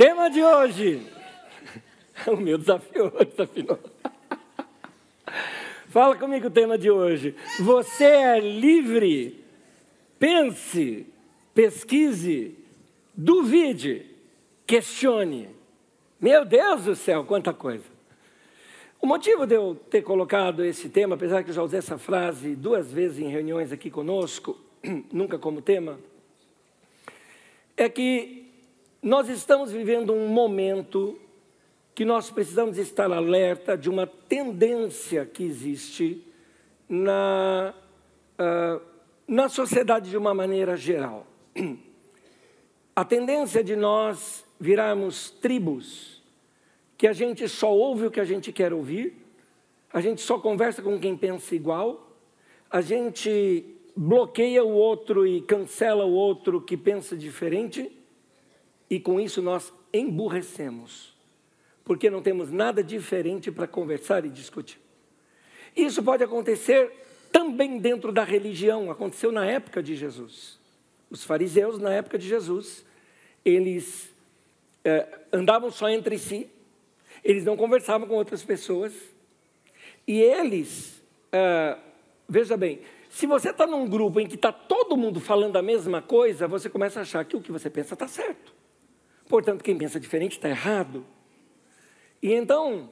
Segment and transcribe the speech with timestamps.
[0.00, 1.06] Tema de hoje.
[2.26, 3.78] O meu desafio, desafiou.
[5.88, 7.34] Fala comigo o tema de hoje.
[7.60, 9.44] Você é livre.
[10.18, 11.06] Pense,
[11.54, 12.56] pesquise,
[13.14, 14.06] duvide,
[14.66, 15.50] questione.
[16.18, 17.84] Meu Deus do céu, quanta coisa.
[19.00, 22.56] O motivo de eu ter colocado esse tema, apesar que eu já usei essa frase
[22.56, 24.58] duas vezes em reuniões aqui conosco,
[25.12, 25.98] nunca como tema,
[27.76, 28.39] é que
[29.02, 31.18] nós estamos vivendo um momento
[31.94, 36.26] que nós precisamos estar alerta de uma tendência que existe
[36.88, 37.74] na,
[38.38, 38.80] uh,
[39.26, 41.26] na sociedade de uma maneira geral.
[42.94, 46.22] A tendência de nós virarmos tribos,
[46.98, 49.16] que a gente só ouve o que a gente quer ouvir,
[49.90, 52.14] a gente só conversa com quem pensa igual,
[52.70, 53.64] a gente
[53.96, 57.90] bloqueia o outro e cancela o outro que pensa diferente,
[58.90, 61.14] e com isso nós emburrecemos,
[61.84, 64.80] porque não temos nada diferente para conversar e discutir.
[65.76, 66.90] Isso pode acontecer
[67.30, 70.58] também dentro da religião, aconteceu na época de Jesus.
[71.08, 72.84] Os fariseus, na época de Jesus,
[73.44, 74.10] eles
[74.84, 76.50] é, andavam só entre si,
[77.22, 78.92] eles não conversavam com outras pessoas,
[80.06, 81.78] e eles, é,
[82.28, 86.02] veja bem, se você está num grupo em que está todo mundo falando a mesma
[86.02, 88.59] coisa, você começa a achar que o que você pensa está certo.
[89.30, 91.06] Portanto, quem pensa diferente está errado.
[92.20, 92.90] E então,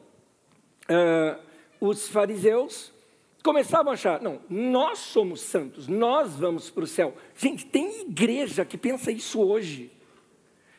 [0.89, 1.43] uh,
[1.81, 2.93] os fariseus
[3.43, 7.13] começavam a achar: não, nós somos santos, nós vamos para o céu.
[7.37, 9.91] Gente, tem igreja que pensa isso hoje,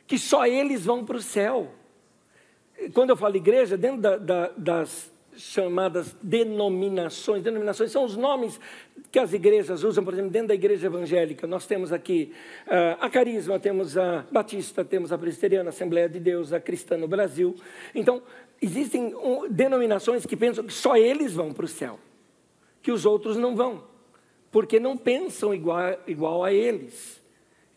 [0.08, 1.70] que só eles vão para o céu.
[2.94, 7.42] Quando eu falo igreja, dentro da, da, das chamadas denominações.
[7.42, 8.60] Denominações são os nomes
[9.12, 11.48] que as igrejas usam, por exemplo, dentro da igreja evangélica.
[11.48, 12.34] Nós temos aqui
[12.68, 16.98] uh, a Carisma, temos a Batista, temos a Presbiteriana, a Assembleia de Deus, a Cristã
[16.98, 17.56] no Brasil.
[17.96, 18.22] Então,
[18.62, 19.14] existem
[19.50, 21.98] denominações que pensam que só eles vão para o céu,
[22.82, 23.84] que os outros não vão,
[24.52, 27.20] porque não pensam igual, igual a eles.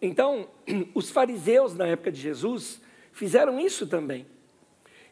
[0.01, 0.49] Então,
[0.95, 2.81] os fariseus na época de Jesus
[3.13, 4.27] fizeram isso também.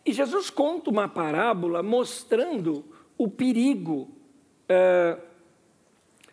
[0.05, 2.84] E Jesus conta uma parábola mostrando
[3.19, 4.11] o perigo
[4.69, 5.19] é,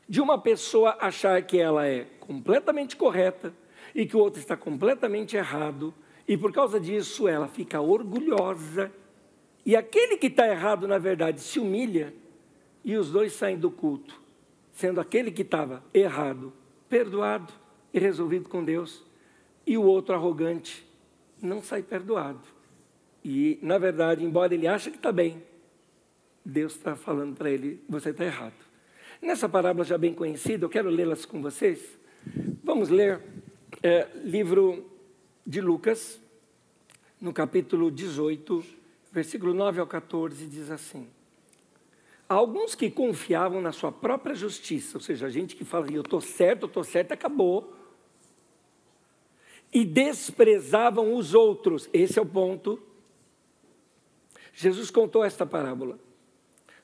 [0.07, 3.53] de uma pessoa achar que ela é completamente correta
[3.93, 5.93] e que o outro está completamente errado,
[6.27, 8.91] e por causa disso ela fica orgulhosa,
[9.65, 12.13] e aquele que está errado, na verdade, se humilha,
[12.85, 14.21] e os dois saem do culto,
[14.71, 16.53] sendo aquele que estava errado,
[16.87, 17.51] perdoado
[17.93, 19.03] e resolvido com Deus,
[19.65, 20.87] e o outro arrogante
[21.41, 22.56] não sai perdoado.
[23.29, 25.43] E, na verdade, embora ele ache que está bem,
[26.45, 28.55] Deus está falando para ele: você está errado.
[29.21, 31.99] Nessa parábola já bem conhecida, eu quero lê-las com vocês.
[32.63, 33.21] Vamos ler
[33.83, 34.89] é, livro
[35.45, 36.21] de Lucas,
[37.19, 38.63] no capítulo 18,
[39.11, 41.05] versículo 9 ao 14, diz assim:
[42.29, 46.21] Alguns que confiavam na sua própria justiça, ou seja, a gente que fala, eu estou
[46.21, 47.75] certo, eu estou certo, acabou,
[49.73, 52.81] e desprezavam os outros, esse é o ponto,
[54.59, 55.99] Jesus contou esta parábola.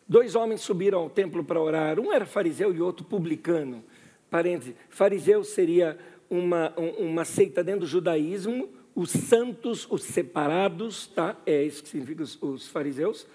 [0.08, 3.84] Dois homens subiram ao templo para orar, um era fariseu e outro publicano.
[4.30, 5.98] Parênteses, fariseu seria
[6.30, 11.36] uma, uma seita dentro do judaísmo, os santos, os separados, tá?
[11.48, 13.26] é isso que significa os, os fariseus.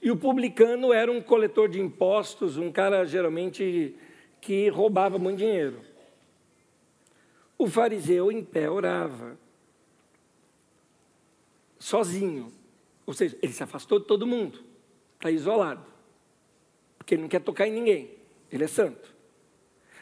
[0.00, 3.94] E o publicano era um coletor de impostos, um cara geralmente
[4.40, 5.80] que roubava muito dinheiro.
[7.58, 9.36] O fariseu em pé orava,
[11.78, 12.61] sozinho.
[13.06, 14.60] Ou seja, ele se afastou de todo mundo,
[15.14, 15.84] está isolado,
[16.98, 18.10] porque ele não quer tocar em ninguém,
[18.50, 19.12] ele é santo.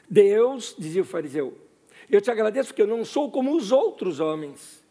[0.09, 1.57] Deus, dizia o fariseu,
[2.11, 4.85] eu te agradeço porque eu não sou como os outros homens.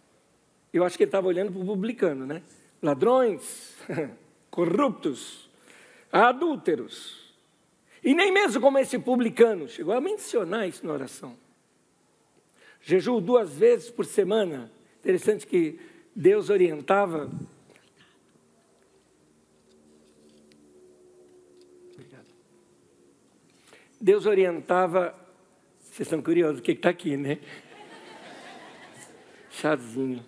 [0.71, 2.41] Eu acho que ele estava olhando para o publicano, né?
[2.81, 3.75] Ladrões,
[4.49, 5.49] corruptos,
[6.11, 7.35] adúlteros.
[8.01, 11.35] E nem mesmo como esse publicano, chegou a mencionar isso na oração.
[12.81, 14.71] Jejum duas vezes por semana.
[14.99, 15.77] Interessante que
[16.15, 17.29] Deus orientava
[23.99, 25.13] Deus orientava.
[25.81, 27.39] Vocês estão curiosos o que está aqui, né?
[29.49, 30.23] Chazinho.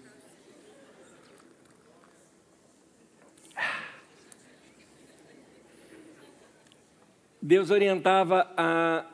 [7.41, 9.05] Deus orientava a.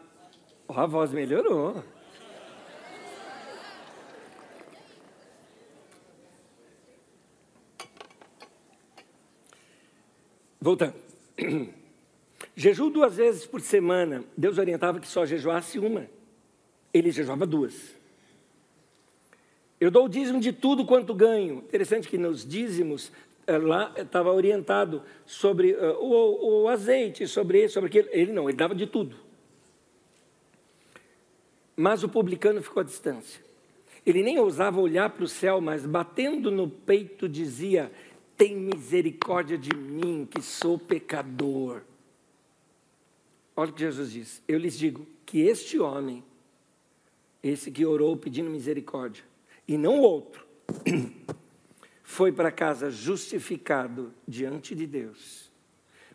[0.68, 1.84] Oh, a voz melhorou.
[10.60, 10.96] Voltando.
[12.60, 14.24] Jejum duas vezes por semana.
[14.36, 16.10] Deus orientava que só jejuasse uma.
[16.92, 17.96] Ele jejuava duas.
[19.80, 21.58] Eu dou o dízimo de tudo quanto ganho.
[21.58, 23.12] Interessante que nos dízimos
[23.46, 28.08] eh, lá estava orientado sobre uh, o, o, azeite, sobre isso, sobre aquilo.
[28.12, 29.18] Ele não, ele dava de tudo.
[31.76, 33.40] Mas o publicano ficou à distância.
[34.04, 37.92] Ele nem ousava olhar para o céu, mas batendo no peito dizia:
[38.36, 41.84] Tem misericórdia de mim, que sou pecador.
[43.58, 46.24] Olha o que Jesus diz: Eu lhes digo que este homem,
[47.42, 49.24] esse que orou pedindo misericórdia,
[49.68, 50.46] e não outro,
[52.04, 55.52] foi para casa justificado diante de Deus.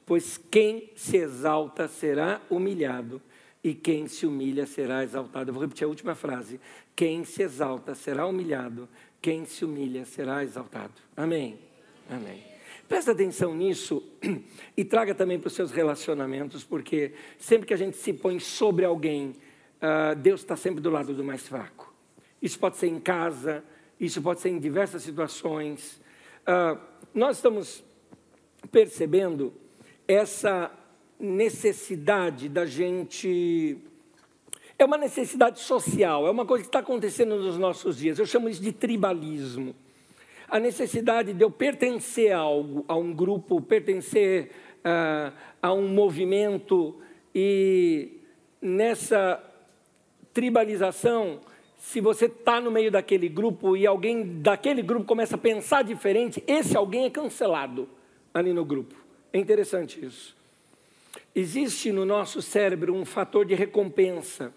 [0.06, 3.20] Pois quem se exalta será humilhado,
[3.62, 5.50] e quem se humilha será exaltado.
[5.50, 6.60] Eu vou repetir a última frase:
[6.94, 8.88] quem se exalta será humilhado,
[9.20, 10.94] quem se humilha será exaltado.
[11.16, 11.58] Amém.
[12.08, 12.51] Amém.
[12.92, 14.02] Presta atenção nisso
[14.76, 18.84] e traga também para os seus relacionamentos, porque sempre que a gente se põe sobre
[18.84, 19.34] alguém,
[19.80, 21.90] uh, Deus está sempre do lado do mais fraco.
[22.42, 23.64] Isso pode ser em casa,
[23.98, 26.02] isso pode ser em diversas situações.
[26.42, 26.78] Uh,
[27.14, 27.82] nós estamos
[28.70, 29.54] percebendo
[30.06, 30.70] essa
[31.18, 33.78] necessidade da gente.
[34.78, 38.18] É uma necessidade social, é uma coisa que está acontecendo nos nossos dias.
[38.18, 39.74] Eu chamo isso de tribalismo.
[40.52, 44.50] A necessidade de eu pertencer a algo, a um grupo, pertencer
[44.84, 45.32] uh,
[45.62, 47.00] a um movimento,
[47.34, 48.20] e
[48.60, 49.42] nessa
[50.34, 51.40] tribalização,
[51.78, 56.44] se você está no meio daquele grupo e alguém daquele grupo começa a pensar diferente,
[56.46, 57.88] esse alguém é cancelado
[58.34, 58.94] ali no grupo.
[59.32, 60.36] É interessante isso.
[61.34, 64.52] Existe no nosso cérebro um fator de recompensa.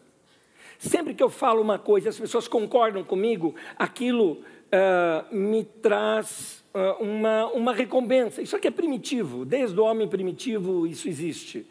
[0.77, 7.03] Sempre que eu falo uma coisa, as pessoas concordam comigo, aquilo uh, me traz uh,
[7.03, 8.41] uma, uma recompensa.
[8.41, 11.65] Isso aqui é primitivo, desde o homem primitivo isso existe.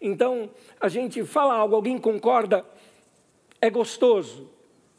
[0.00, 0.50] Então,
[0.80, 2.64] a gente fala algo, alguém concorda,
[3.60, 4.48] é gostoso,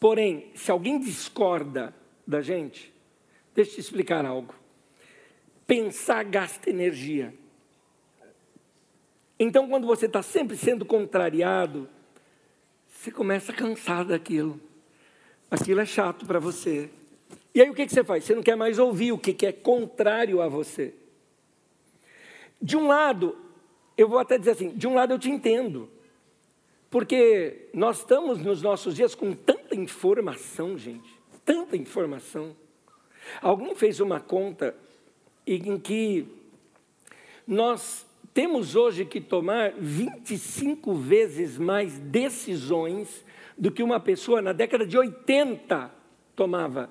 [0.02, 1.94] Porém, se alguém discorda
[2.26, 2.92] da gente,
[3.54, 4.56] deixa eu te explicar algo.
[5.68, 7.32] Pensar gasta energia.
[9.40, 11.88] Então, quando você está sempre sendo contrariado,
[12.88, 14.60] você começa a cansar daquilo.
[15.52, 16.90] Aquilo é chato para você.
[17.54, 18.24] E aí o que, você faz?
[18.24, 20.94] Você não quer mais ouvir o que, que é contrário a você.
[22.62, 23.36] De um lado,
[23.98, 25.90] eu vou até dizer assim: de um lado eu te entendo.
[26.90, 31.10] Porque nós estamos nos nossos dias com tanta informação, gente,
[31.46, 32.56] tanta informação.
[33.42, 34.76] Alguém fez uma conta
[35.48, 36.28] em que
[37.48, 43.24] nós temos hoje que tomar 25 vezes mais decisões
[43.58, 45.92] do que uma pessoa na década de 80
[46.36, 46.90] tomava.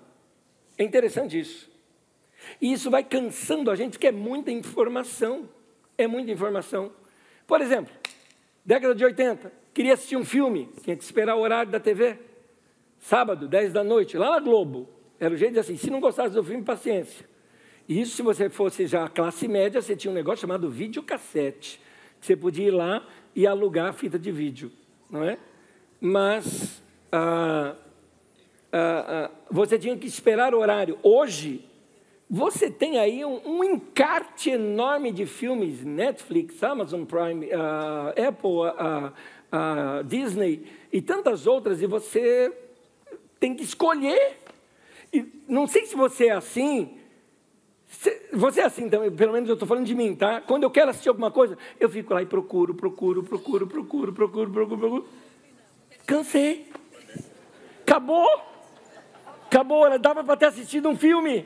[0.80, 1.70] É interessante isso.
[2.60, 5.48] E isso vai cansando a gente, porque é muita informação.
[5.96, 6.90] É muita informação.
[7.46, 7.92] Por exemplo,
[8.64, 12.18] década de 80, Queria assistir um filme, tinha que esperar o horário da TV.
[12.98, 14.88] Sábado, 10 da noite, lá na Globo.
[15.18, 17.28] Era o jeito de assim, se não gostasse do filme, paciência.
[17.88, 21.80] Isso se você fosse já classe média, você tinha um negócio chamado videocassete.
[22.20, 24.72] Você podia ir lá e alugar a fita de vídeo,
[25.08, 25.38] não é?
[26.00, 27.74] Mas ah,
[28.72, 30.98] ah, ah, você tinha que esperar o horário.
[31.02, 31.64] Hoje,
[32.28, 39.14] você tem aí um, um, encarte enorme de filmes, Netflix, Amazon Prime, uh, Apple,
[40.06, 42.52] Disney e tantas outras, e você
[43.40, 44.36] tem que escolher.
[45.12, 46.96] E não sei se você é assim.
[48.32, 50.40] Você é assim também, pelo menos eu estou falando de mim, tá?
[50.40, 54.52] Quando eu quero assistir alguma coisa, eu fico lá e procuro, procuro, procuro, procuro, procuro,
[54.52, 55.08] procuro, procuro.
[56.06, 56.70] Cansei.
[57.82, 58.28] Acabou.
[59.50, 61.44] Acabou, dava para ter assistido um filme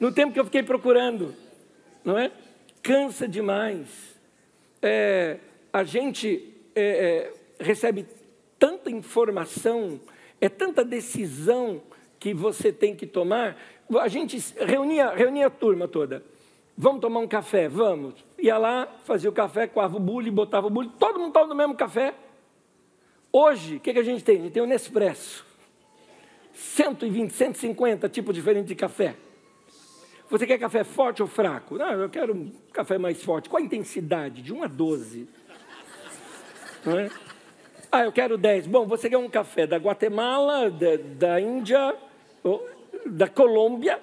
[0.00, 1.34] no tempo que eu fiquei procurando,
[2.02, 2.32] não é?
[2.82, 4.18] Cansa demais.
[4.80, 5.36] É,
[5.70, 6.80] a gente é,
[7.60, 8.06] é, recebe
[8.58, 10.00] tanta informação,
[10.40, 11.82] é tanta decisão
[12.18, 13.54] que você tem que tomar.
[14.00, 16.24] A gente reunia, reunia a turma toda.
[16.74, 17.68] Vamos tomar um café?
[17.68, 18.14] Vamos.
[18.38, 21.54] Ia lá, fazia o café, coava o bule, botava o bule, todo mundo estava no
[21.54, 22.14] mesmo café.
[23.30, 24.38] Hoje, o que, que a gente tem?
[24.38, 25.49] A gente tem o Nespresso.
[26.60, 29.14] 120, 150 tipos diferentes de café.
[30.28, 31.76] Você quer café forte ou fraco?
[31.76, 33.48] Não, eu quero um café mais forte.
[33.48, 34.42] Qual a intensidade?
[34.42, 35.26] De 1 a 12.
[36.86, 37.10] É?
[37.90, 38.66] Ah, eu quero 10.
[38.66, 41.96] Bom, você quer um café da Guatemala, da, da Índia,
[43.06, 43.98] da Colômbia,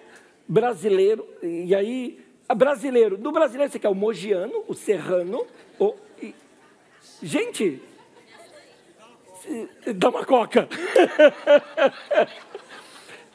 [0.48, 2.20] brasileiro, e aí,
[2.56, 3.18] brasileiro.
[3.18, 5.46] Do brasileiro você quer o mogiano, o serrano,
[6.22, 6.34] e,
[7.22, 7.82] gente,
[9.96, 10.68] dá uma coca.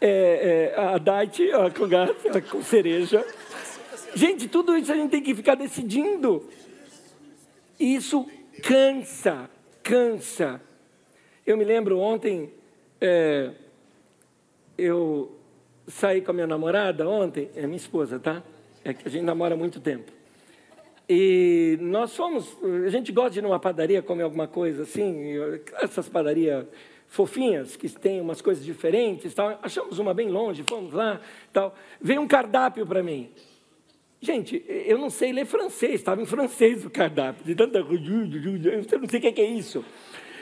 [0.05, 2.11] é, é, a Diet com gás,
[2.51, 3.25] com cereja.
[4.17, 6.49] Gente, tudo isso a gente tem que ficar decidindo.
[7.79, 8.29] Isso
[8.65, 9.49] cansa,
[9.81, 10.61] cansa.
[11.47, 12.51] Eu me lembro ontem,
[13.01, 13.53] é,
[14.77, 15.39] eu
[15.87, 18.43] saí com a minha namorada ontem, é minha esposa, tá?
[18.85, 20.11] É que a gente namora há muito tempo.
[21.09, 25.35] E nós fomos, a gente gosta de ir numa padaria comer alguma coisa assim,
[25.81, 26.67] essas padarias
[27.13, 29.59] fofinhas, que tem umas coisas diferentes, tal.
[29.63, 31.21] achamos uma bem longe, fomos lá,
[31.53, 31.75] tal.
[32.01, 33.29] veio um cardápio para mim.
[34.19, 39.09] Gente, eu não sei ler francês, estava em francês o cardápio, de tanta eu não
[39.09, 39.85] sei o que é isso.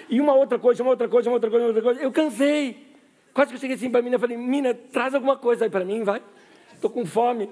[0.09, 2.87] E uma outra coisa, uma outra coisa, uma outra coisa, uma outra coisa, eu cansei.
[3.35, 5.85] Quase que eu cheguei assim para a mina falei, mina, traz alguma coisa aí para
[5.85, 6.23] mim, vai.
[6.73, 7.51] Estou com fome.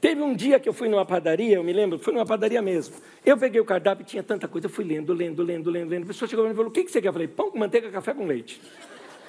[0.00, 2.96] Teve um dia que eu fui numa padaria, eu me lembro, foi numa padaria mesmo.
[3.24, 6.04] Eu peguei o cardápio e tinha tanta coisa, eu fui lendo, lendo, lendo, lendo, lendo.
[6.04, 7.08] A pessoa chegou e falou: O que, você quer?
[7.08, 8.60] Eu falei: Pão com manteiga, café com leite.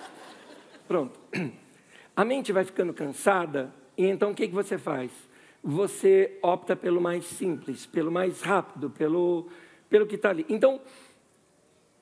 [0.88, 1.20] Pronto.
[2.16, 5.12] A mente vai ficando cansada, e então o que, você faz?
[5.64, 9.48] Você opta pelo mais simples, pelo mais rápido, pelo,
[9.88, 10.44] pelo que está ali.
[10.50, 10.82] Então,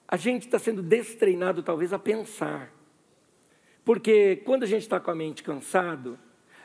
[0.08, 2.72] a gente está sendo destreinado, talvez, a pensar.
[3.84, 6.18] Porque quando a gente está com a mente cansado,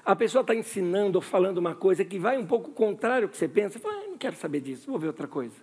[0.04, 3.36] a pessoa está ensinando ou falando uma coisa que vai um pouco contrário ao que
[3.36, 5.54] você pensa, você fala, ah, não quero saber disso, vou ver outra coisa.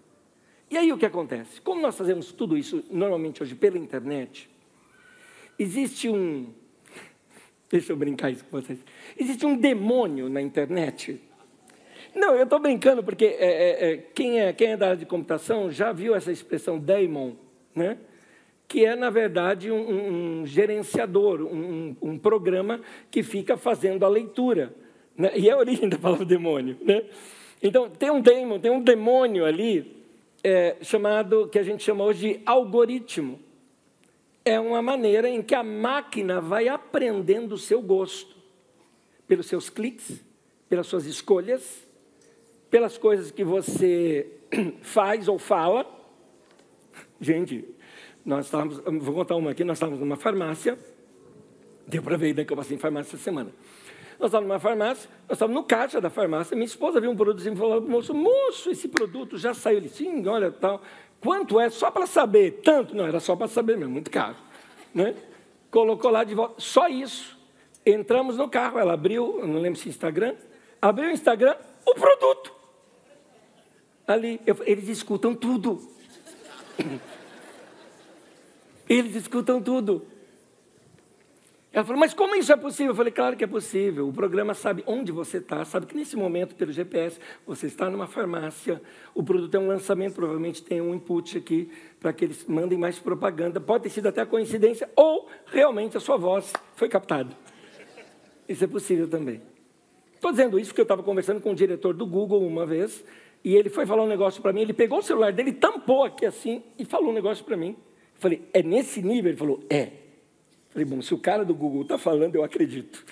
[0.70, 1.62] E aí o que acontece?
[1.62, 4.50] Como nós fazemos tudo isso normalmente hoje pela internet,
[5.58, 6.53] existe um.
[7.70, 8.79] Deixa eu brincar isso com vocês.
[9.17, 11.22] Existe um demônio na internet.
[12.13, 15.06] Não, eu estou brincando porque é, é, é, quem, é, quem é da área de
[15.06, 17.34] computação já viu essa expressão daemon,
[17.75, 17.98] né?
[18.67, 24.75] Que é, na verdade, um, um gerenciador, um, um, programa que fica fazendo a leitura.
[25.15, 25.31] Né?
[25.38, 26.77] E é a origem da palavra demônio.
[26.81, 27.05] Né?
[27.63, 30.03] Então, tem um demônio, tem um demônio ali,
[30.43, 33.39] é, chamado, que a gente chama hoje de algoritmo.
[34.43, 38.36] É uma maneira em que a máquina vai aprendendo o seu gosto,
[39.27, 40.24] pelos seus cliques,
[40.69, 41.86] pelas suas escolhas,
[42.69, 44.27] pelas coisas que você
[44.81, 45.86] faz ou fala.
[47.19, 47.65] Gente,
[48.27, 50.77] nós estávamos, vou contar uma aqui, nós estávamos numa farmácia,
[51.88, 53.51] deu para ver né, que eu passei em farmácia essa semana.
[54.19, 57.39] Nós estávamos numa farmácia, nós estávamos no caixa da farmácia, minha esposa viu um produto
[57.39, 59.77] e falou para o moço, moço, esse produto já saiu.
[59.77, 60.81] Ele, sim, olha, tal.
[61.22, 61.69] Quanto é?
[61.69, 62.60] Só para saber.
[62.62, 62.93] Tanto?
[62.93, 64.36] Não, era só para saber mesmo, muito caro.
[64.93, 65.15] Né?
[65.72, 67.39] Colocou lá de volta, só isso.
[67.86, 70.36] Entramos no carro, ela abriu, não lembro se Instagram,
[70.81, 71.55] abriu o Instagram,
[71.86, 72.53] o produto.
[74.05, 75.79] Ali, eu, eles escutam tudo.
[78.89, 80.06] Eles escutam tudo.
[81.77, 82.91] Ela falou, mas como isso é possível?
[82.91, 84.08] Eu falei, claro que é possível.
[84.08, 88.08] O programa sabe onde você está, sabe que nesse momento, pelo GPS, você está numa
[88.08, 88.82] farmácia,
[89.13, 92.98] o produto é um lançamento, provavelmente tem um input aqui para que eles mandem mais
[92.98, 93.60] propaganda.
[93.60, 97.36] Pode ter sido até coincidência, ou realmente a sua voz foi captada.
[98.50, 99.41] Isso é possível também.
[100.15, 103.06] Estou dizendo isso porque eu estava conversando com o diretor do Google uma vez,
[103.44, 106.25] e ele foi falar um negócio para mim, ele pegou o celular dele, tampou aqui
[106.25, 107.75] assim, e falou um negócio para mim.
[108.19, 109.31] Falei, é nesse nível?
[109.31, 109.91] Ele falou, é.
[110.69, 113.05] Falei, bom, se o cara do Google está falando, eu acredito.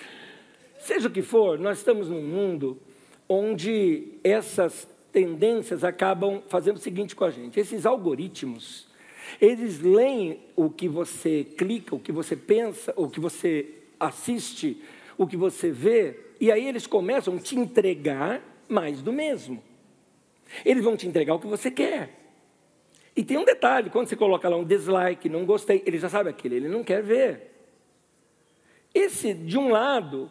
[0.78, 2.78] Seja o que for, nós estamos num mundo
[3.28, 8.86] onde essas tendências acabam fazendo o seguinte com a gente: esses algoritmos,
[9.40, 13.66] eles leem o que você clica, o que você pensa, o que você
[13.98, 14.80] assiste,
[15.16, 19.62] o que você vê, e aí eles começam a te entregar mais do mesmo.
[20.64, 22.25] Eles vão te entregar o que você quer.
[23.16, 26.28] E tem um detalhe: quando você coloca lá um dislike, não gostei, ele já sabe
[26.28, 27.52] aquele, ele não quer ver.
[28.94, 30.30] Esse, de um lado,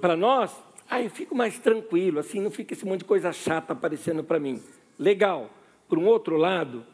[0.00, 0.56] para nós,
[0.88, 4.38] ah, eu fico mais tranquilo, assim, não fica esse monte de coisa chata aparecendo para
[4.38, 4.62] mim.
[4.98, 5.50] Legal.
[5.88, 6.84] Por um outro lado,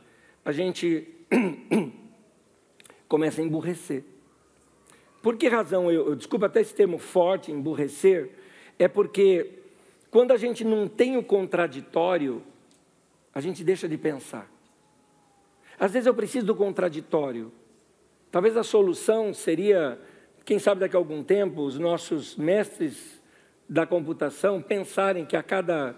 [0.44, 1.09] a gente
[3.09, 4.04] começa a emburrecer.
[5.23, 5.90] Por que razão?
[5.90, 8.30] Eu, eu desculpa até esse termo forte, emburrecer,
[8.78, 9.50] é porque
[10.11, 12.42] quando a gente não tem o contraditório,
[13.35, 14.53] a gente deixa de pensar.
[15.78, 17.52] Às vezes eu preciso do contraditório.
[18.31, 19.99] Talvez a solução seria,
[20.45, 23.23] quem sabe daqui a algum tempo, os nossos mestres
[23.69, 25.95] da computação pensarem que a cada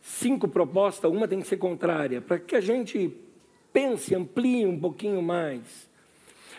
[0.00, 3.16] cinco propostas, uma tem que ser contrária, para que a gente
[3.72, 5.88] pense, amplie um pouquinho mais.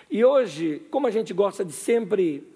[0.09, 2.47] E hoje, como a gente gosta de sempre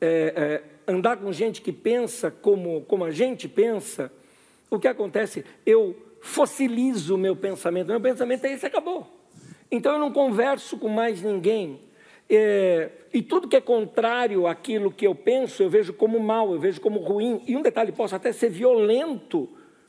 [0.00, 4.12] é, é, andar com gente que pensa como, como a gente pensa,
[4.70, 5.44] o que acontece?
[5.64, 7.88] Eu fossilizo o meu pensamento.
[7.88, 9.15] Meu pensamento é esse, acabou.
[9.70, 11.80] Então eu não converso com mais ninguém.
[12.28, 16.58] É, e tudo que é contrário àquilo que eu penso, eu vejo como mal, eu
[16.58, 17.42] vejo como ruim.
[17.46, 19.48] E um detalhe, posso até ser violento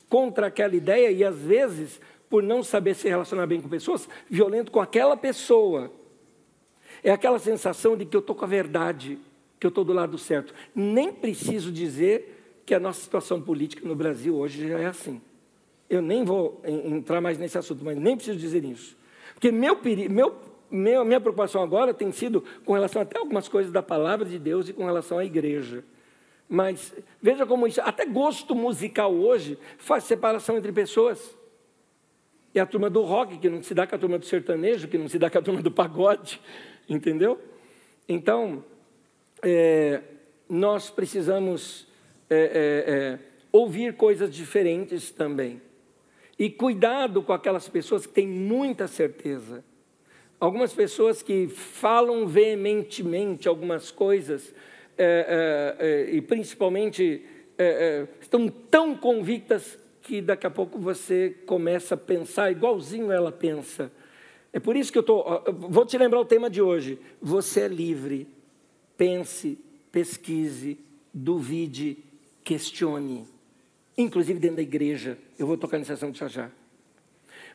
[0.09, 4.71] contra aquela ideia, e às vezes, por não saber se relacionar bem com pessoas, violento
[4.71, 5.91] com aquela pessoa.
[7.03, 9.17] É aquela sensação de que eu estou com a verdade,
[9.59, 10.53] que eu estou do lado certo.
[10.73, 15.21] Nem preciso dizer que a nossa situação política no Brasil hoje já é assim.
[15.89, 18.97] Eu nem vou entrar mais nesse assunto, mas nem preciso dizer isso.
[19.37, 19.79] Porque meu,
[20.09, 20.35] meu
[20.69, 24.67] minha, minha preocupação agora tem sido com relação até algumas coisas da palavra de Deus
[24.67, 25.83] e com relação à igreja.
[26.49, 26.91] Mas
[27.21, 31.37] veja como isso, até gosto musical hoje faz separação entre pessoas.
[32.55, 34.97] E a turma do rock, que não se dá com a turma do sertanejo, que
[34.97, 36.41] não se dá com a turma do pagode,
[36.89, 37.39] entendeu?
[38.09, 38.63] Então,
[39.43, 40.01] é,
[40.49, 41.85] nós precisamos
[42.27, 43.19] é, é, é,
[43.51, 45.61] ouvir coisas diferentes também.
[46.37, 49.63] E cuidado com aquelas pessoas que têm muita certeza.
[50.39, 54.53] Algumas pessoas que falam veementemente algumas coisas,
[54.97, 57.23] é, é, é, e principalmente
[58.21, 63.91] estão tão convictas que daqui a pouco você começa a pensar igualzinho ela pensa.
[64.53, 66.99] É por isso que eu tô, vou te lembrar o tema de hoje.
[67.21, 68.27] Você é livre.
[68.95, 69.57] Pense,
[69.91, 70.79] pesquise,
[71.13, 71.97] duvide,
[72.43, 73.25] questione.
[73.97, 75.17] Inclusive dentro da igreja.
[75.39, 76.51] Eu vou tocar ação de já já.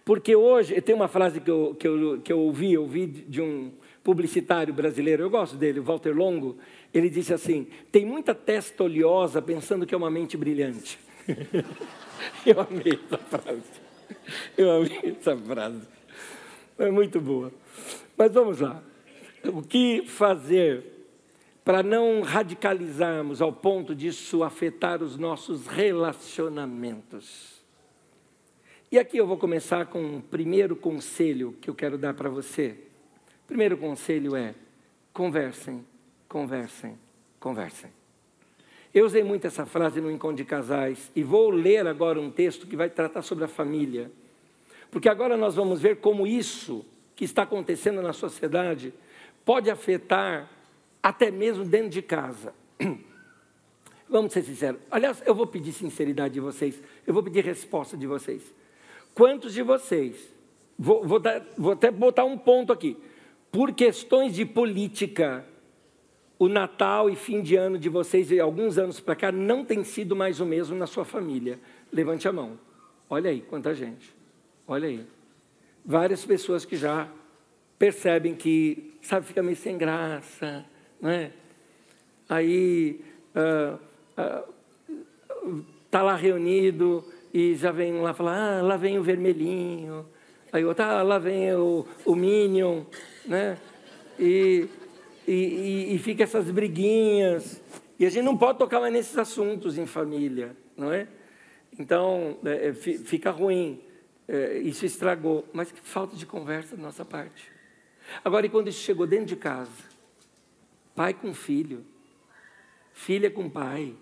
[0.04, 3.40] Porque hoje, tem uma frase que eu, que eu, que eu ouvi, eu ouvi de
[3.40, 3.70] um
[4.02, 6.56] publicitário brasileiro, eu gosto dele, Walter Longo,
[6.92, 10.98] ele disse assim: tem muita testa oleosa pensando que é uma mente brilhante.
[12.44, 13.62] eu amei essa frase.
[14.58, 15.82] Eu amei essa frase.
[16.78, 17.52] É muito boa.
[18.16, 18.82] Mas vamos lá.
[19.44, 20.91] O que fazer
[21.64, 27.62] para não radicalizarmos ao ponto disso afetar os nossos relacionamentos?
[28.90, 32.76] E aqui eu vou começar com um primeiro conselho que eu quero dar para você.
[33.44, 34.54] O primeiro conselho é:
[35.12, 35.84] conversem,
[36.28, 36.98] conversem,
[37.40, 37.90] conversem.
[38.92, 42.66] Eu usei muito essa frase no Encontro de Casais e vou ler agora um texto
[42.66, 44.10] que vai tratar sobre a família.
[44.90, 46.84] Porque agora nós vamos ver como isso
[47.16, 48.92] que está acontecendo na sociedade
[49.42, 50.50] pode afetar
[51.02, 52.54] até mesmo dentro de casa.
[54.08, 54.80] Vamos ser sinceros.
[54.90, 58.42] Aliás, eu vou pedir sinceridade de vocês, eu vou pedir resposta de vocês.
[59.14, 60.16] Quantos de vocês,
[60.78, 62.96] vou, vou, dar, vou até botar um ponto aqui,
[63.50, 65.46] por questões de política,
[66.38, 69.84] o Natal e fim de ano de vocês, e alguns anos para cá, não tem
[69.84, 71.58] sido mais o mesmo na sua família?
[71.90, 72.58] Levante a mão.
[73.08, 74.14] Olha aí, quanta gente.
[74.66, 75.06] Olha aí.
[75.84, 77.08] Várias pessoas que já
[77.78, 80.64] percebem que, sabe, fica meio sem graça,
[81.02, 81.32] não é?
[82.28, 83.74] Aí, está
[84.16, 90.06] uh, uh, tá lá reunido, e já vem lá falar, ah, lá vem o vermelhinho,
[90.52, 92.84] aí outro, ah, lá vem o, o Minion,
[93.26, 93.58] né?
[94.18, 94.68] E,
[95.26, 97.60] e, e, fica essas briguinhas,
[97.98, 101.08] e a gente não pode tocar mais nesses assuntos em família, não é?
[101.78, 103.80] Então, é, é fica ruim,
[104.28, 107.50] é, isso estragou, mas que falta de conversa da nossa parte.
[108.24, 109.91] Agora, e quando isso chegou dentro de casa?
[110.94, 111.84] Pai com filho,
[112.92, 113.94] filha com pai.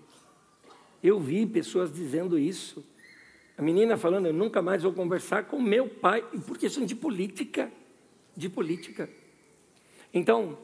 [1.03, 2.85] Eu vi pessoas dizendo isso.
[3.57, 7.71] A menina falando, eu nunca mais vou conversar com meu pai, por questão de política,
[8.37, 9.09] de política.
[10.13, 10.59] Então,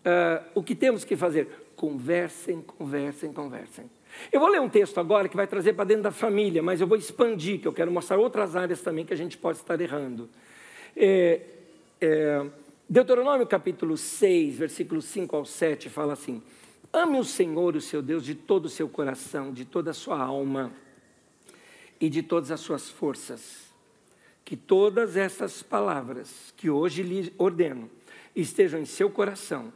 [0.00, 1.46] uh, o que temos que fazer?
[1.76, 3.90] Conversem, conversem, conversem.
[4.32, 6.86] Eu vou ler um texto agora que vai trazer para dentro da família, mas eu
[6.86, 10.28] vou expandir, que eu quero mostrar outras áreas também que a gente pode estar errando.
[10.96, 11.40] É,
[12.00, 12.46] é,
[12.90, 16.42] Deuteronômio capítulo 6, versículos 5 ao 7, fala assim:
[16.90, 20.18] Ame o Senhor, o seu Deus, de todo o seu coração, de toda a sua
[20.18, 20.72] alma
[22.00, 23.68] e de todas as suas forças.
[24.42, 27.90] Que todas essas palavras que hoje lhe ordeno
[28.34, 29.70] estejam em seu coração.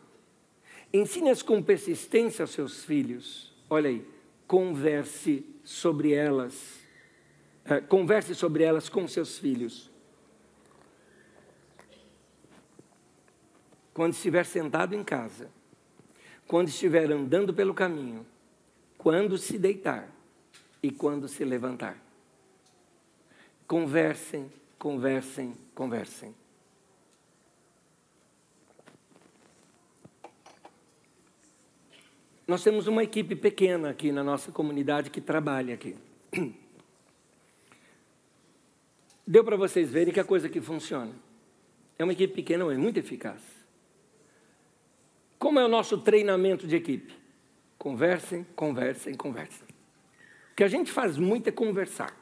[0.91, 3.53] Ensine-as com persistência aos seus filhos.
[3.69, 4.07] Olha aí,
[4.47, 6.81] converse sobre elas.
[7.67, 9.92] É, converse sobre elas com seus filhos.
[13.93, 15.51] Quando estiver sentado em casa,
[16.47, 18.27] quando estiver andando pelo caminho,
[18.99, 20.09] quando se deitar
[20.83, 21.97] e quando se levantar.
[23.67, 26.35] Conversem, conversem, conversem.
[32.47, 35.97] Nós temos uma equipe pequena aqui na nossa comunidade que trabalha aqui.
[39.27, 41.13] Deu para vocês verem que a coisa que funciona.
[41.99, 43.62] É uma equipe pequena, mas muito eficaz.
[45.43, 47.13] Como é o nosso treinamento de equipe?
[47.77, 49.67] Conversem, conversem, conversem.
[50.53, 52.17] O que a gente faz muito é conversar.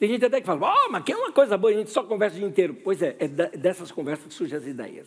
[0.00, 2.02] Tem gente até que fala, oh, mas que é uma coisa boa, a gente só
[2.02, 2.74] conversa o dia inteiro.
[2.82, 5.06] Pois é, é dessas conversas que surgem as ideias.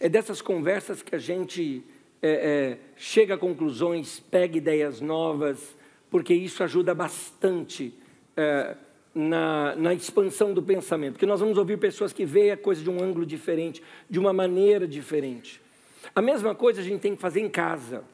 [0.00, 1.84] É dessas conversas que a gente
[2.22, 5.76] é, é, chega a conclusões, pega ideias novas,
[6.10, 7.92] porque isso ajuda bastante
[8.34, 8.74] é,
[9.14, 11.12] na, na, expansão do pensamento.
[11.12, 14.32] Porque nós vamos ouvir pessoas que veem a coisa de um ângulo diferente, de uma
[14.32, 15.67] maneira diferente.
[16.14, 18.04] A mesma coisa a gente tem que fazer em casa.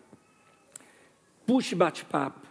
[1.47, 2.47] Puxe bate-papo,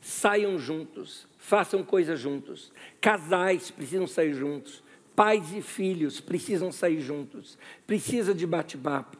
[0.00, 2.72] saiam juntos, façam coisas juntos.
[3.00, 4.82] Casais precisam sair juntos.
[5.16, 9.16] Pais e filhos precisam sair juntos, precisa de bate-papo.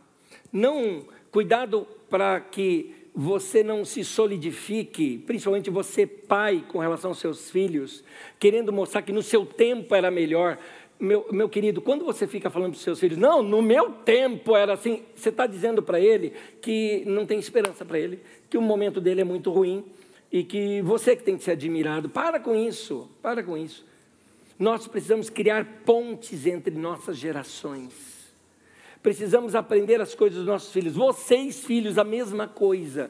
[0.53, 7.51] Não, cuidado para que você não se solidifique, principalmente você, pai, com relação aos seus
[7.51, 8.05] filhos,
[8.39, 10.57] querendo mostrar que no seu tempo era melhor.
[11.01, 14.57] Meu, meu querido, quando você fica falando para os seus filhos, não, no meu tempo
[14.57, 18.63] era assim, você está dizendo para ele que não tem esperança para ele, que o
[18.63, 19.85] momento dele é muito ruim
[20.33, 22.09] e que você que tem que ser admirado.
[22.09, 23.87] Para com isso, para com isso.
[24.59, 27.93] Nós precisamos criar pontes entre nossas gerações.
[29.01, 30.95] Precisamos aprender as coisas dos nossos filhos.
[30.95, 33.09] Vocês, filhos, a mesma coisa.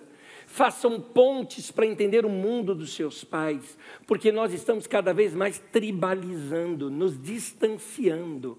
[0.50, 5.58] Façam pontes para entender o mundo dos seus pais, porque nós estamos cada vez mais
[5.58, 8.58] tribalizando, nos distanciando.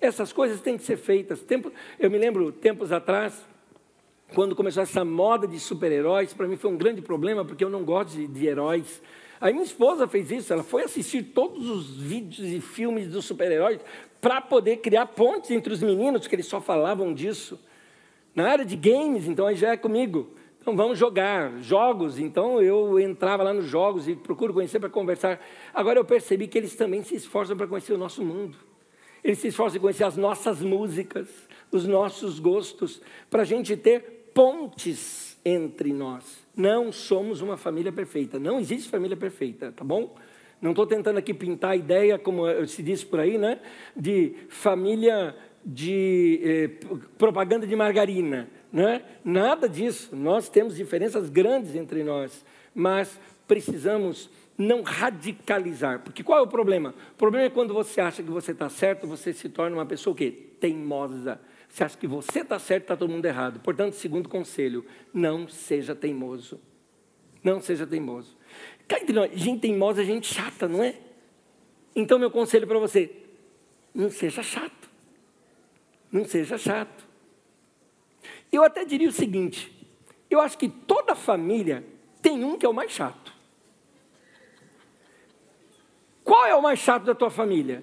[0.00, 1.40] Essas coisas têm que ser feitas.
[1.42, 3.44] Tempo, eu me lembro, tempos atrás,
[4.32, 7.84] quando começou essa moda de super-heróis, para mim foi um grande problema, porque eu não
[7.84, 9.02] gosto de, de heróis.
[9.40, 13.80] A minha esposa fez isso, ela foi assistir todos os vídeos e filmes dos super-heróis
[14.20, 17.58] para poder criar pontes entre os meninos, que eles só falavam disso.
[18.36, 20.37] Na área de games, então, aí já é comigo.
[20.68, 22.18] Então, vamos jogar jogos.
[22.18, 25.40] Então, eu entrava lá nos jogos e procuro conhecer para conversar.
[25.72, 28.54] Agora, eu percebi que eles também se esforçam para conhecer o nosso mundo.
[29.24, 31.26] Eles se esforçam para conhecer as nossas músicas,
[31.72, 33.00] os nossos gostos,
[33.30, 36.46] para a gente ter pontes entre nós.
[36.54, 38.38] Não somos uma família perfeita.
[38.38, 40.16] Não existe família perfeita, tá bom?
[40.60, 43.58] Não estou tentando aqui pintar a ideia, como se diz por aí, né?
[43.96, 46.68] De família de eh,
[47.16, 48.50] propaganda de margarina.
[48.72, 49.02] Né?
[49.24, 50.14] Nada disso.
[50.14, 56.00] Nós temos diferenças grandes entre nós, mas precisamos não radicalizar.
[56.00, 56.94] Porque qual é o problema?
[57.14, 60.12] O problema é quando você acha que você está certo, você se torna uma pessoa
[60.12, 60.30] o quê?
[60.60, 61.40] Teimosa.
[61.68, 63.60] Você acha que você está certo, está todo mundo errado.
[63.60, 66.60] Portanto, segundo conselho, não seja teimoso.
[67.42, 68.36] Não seja teimoso.
[69.34, 70.96] Gente teimosa é gente chata, não é?
[71.94, 73.10] Então, meu conselho para você:
[73.94, 74.88] não seja chato.
[76.10, 77.07] Não seja chato.
[78.50, 79.72] Eu até diria o seguinte:
[80.30, 81.84] eu acho que toda família
[82.20, 83.32] tem um que é o mais chato.
[86.24, 87.82] Qual é o mais chato da tua família?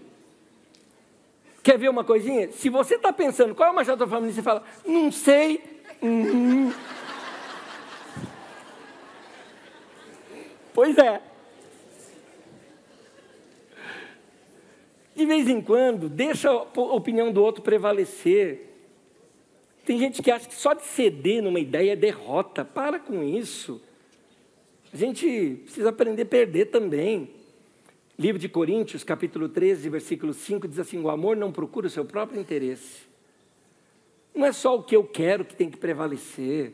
[1.63, 2.51] Quer ver uma coisinha?
[2.51, 5.11] Se você está pensando qual é o mais chato da tua família, você fala, não
[5.11, 5.81] sei.
[5.99, 6.71] Uhum.
[10.75, 11.21] Pois é.
[15.15, 18.74] De vez em quando, deixa a opinião do outro prevalecer.
[19.85, 22.65] Tem gente que acha que só de ceder numa ideia é derrota.
[22.65, 23.81] Para com isso.
[24.91, 27.29] A gente precisa aprender a perder também.
[28.17, 32.05] Livro de Coríntios, capítulo 13, versículo 5, diz assim: O amor não procura o seu
[32.05, 33.03] próprio interesse.
[34.33, 36.73] Não é só o que eu quero que tem que prevalecer.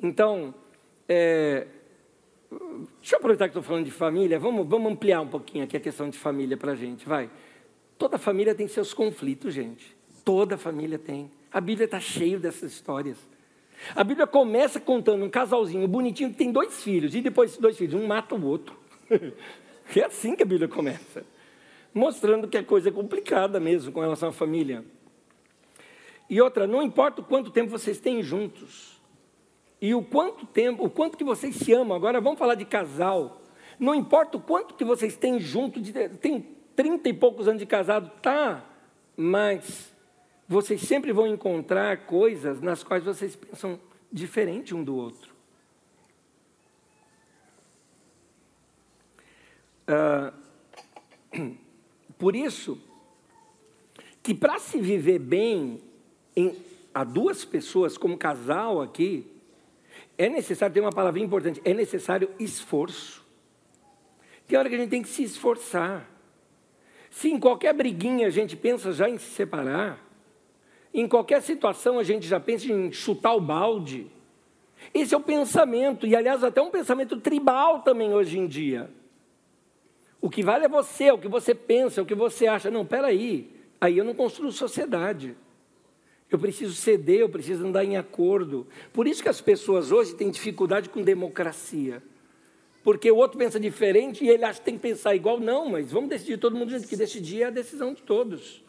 [0.00, 0.54] Então,
[1.08, 1.66] é,
[3.00, 5.80] Deixa eu aproveitar que estou falando de família, vamos, vamos ampliar um pouquinho aqui a
[5.80, 7.30] questão de família para a gente, vai.
[7.98, 9.96] Toda família tem seus conflitos, gente.
[10.26, 11.30] Toda família tem.
[11.52, 13.16] A Bíblia está cheia dessas histórias.
[13.94, 17.78] A Bíblia começa contando um casalzinho bonitinho que tem dois filhos, e depois esses dois
[17.78, 18.76] filhos, um mata o outro.
[19.94, 21.24] é assim que a Bíblia começa.
[21.94, 24.84] Mostrando que a coisa é complicada mesmo com relação à família.
[26.28, 29.00] E outra, não importa o quanto tempo vocês têm juntos,
[29.80, 31.96] e o quanto tempo, o quanto que vocês se amam.
[31.96, 33.42] Agora vamos falar de casal.
[33.78, 36.40] Não importa o quanto que vocês têm junto, de, tem
[36.74, 38.64] trinta e poucos anos de casado, tá,
[39.16, 39.94] mas
[40.48, 43.80] vocês sempre vão encontrar coisas nas quais vocês pensam
[44.12, 45.34] diferente um do outro.
[49.86, 50.32] Ah,
[52.18, 52.80] por isso,
[54.22, 55.80] que para se viver bem
[56.34, 56.56] em,
[56.94, 59.26] a duas pessoas, como casal aqui,
[60.18, 63.24] é necessário, tem uma palavra importante, é necessário esforço.
[64.46, 66.08] Tem hora que a gente tem que se esforçar.
[67.10, 70.05] Se em qualquer briguinha a gente pensa já em se separar,
[71.00, 74.06] em qualquer situação a gente já pensa em chutar o balde.
[74.94, 78.90] Esse é o pensamento, e aliás, até um pensamento tribal também hoje em dia.
[80.20, 82.70] O que vale é você, é o que você pensa, é o que você acha.
[82.70, 85.36] Não, peraí, aí eu não construo sociedade.
[86.30, 88.66] Eu preciso ceder, eu preciso andar em acordo.
[88.92, 92.02] Por isso que as pessoas hoje têm dificuldade com democracia.
[92.82, 95.38] Porque o outro pensa diferente e ele acha que tem que pensar igual.
[95.38, 98.64] Não, mas vamos decidir todo mundo junto, que decidir é a decisão de todos.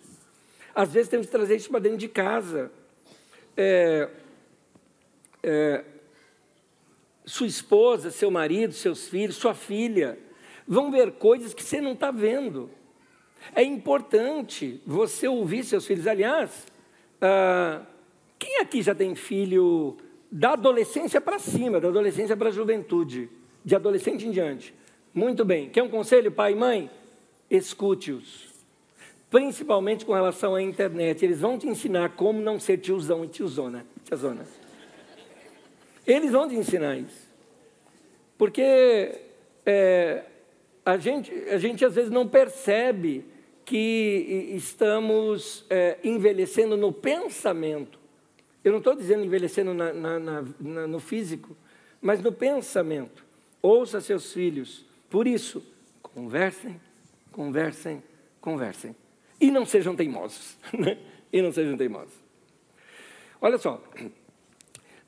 [0.78, 2.72] Às vezes temos que trazer isso para dentro de casa.
[3.58, 4.08] É,
[5.42, 5.84] é,
[7.26, 10.20] sua esposa, seu marido, seus filhos, sua filha,
[10.68, 12.70] vão ver coisas que você não está vendo.
[13.56, 16.06] É importante você ouvir seus filhos.
[16.06, 16.68] Aliás,
[17.20, 17.82] ah,
[18.38, 19.98] quem aqui já tem filho
[20.32, 23.32] da adolescência para cima, da adolescência para a juventude,
[23.66, 24.76] de adolescente em diante?
[25.12, 25.72] Muito bem.
[25.72, 26.92] Quer um conselho, pai e mãe?
[27.50, 28.47] Escute-os.
[29.30, 31.24] Principalmente com relação à internet.
[31.24, 33.86] Eles vão te ensinar como não ser tiozão e tiozona.
[34.04, 34.46] tiozona.
[36.06, 37.28] Eles vão te ensinar isso.
[38.38, 39.22] Porque
[39.66, 40.24] é,
[40.86, 43.26] a, gente, a gente às vezes não percebe
[43.66, 48.00] que estamos é, envelhecendo no pensamento.
[48.64, 51.56] Eu não estou dizendo envelhecendo na, na, na, no físico,
[52.02, 53.26] mas no pensamento.
[53.62, 54.86] Ouça seus filhos.
[55.10, 55.62] Por isso,
[56.02, 56.80] conversem,
[57.32, 58.02] conversem,
[58.40, 58.96] conversem.
[59.40, 60.58] E não sejam teimosos.
[60.78, 60.98] Né?
[61.32, 62.14] E não sejam teimosos.
[63.42, 63.84] Olha só.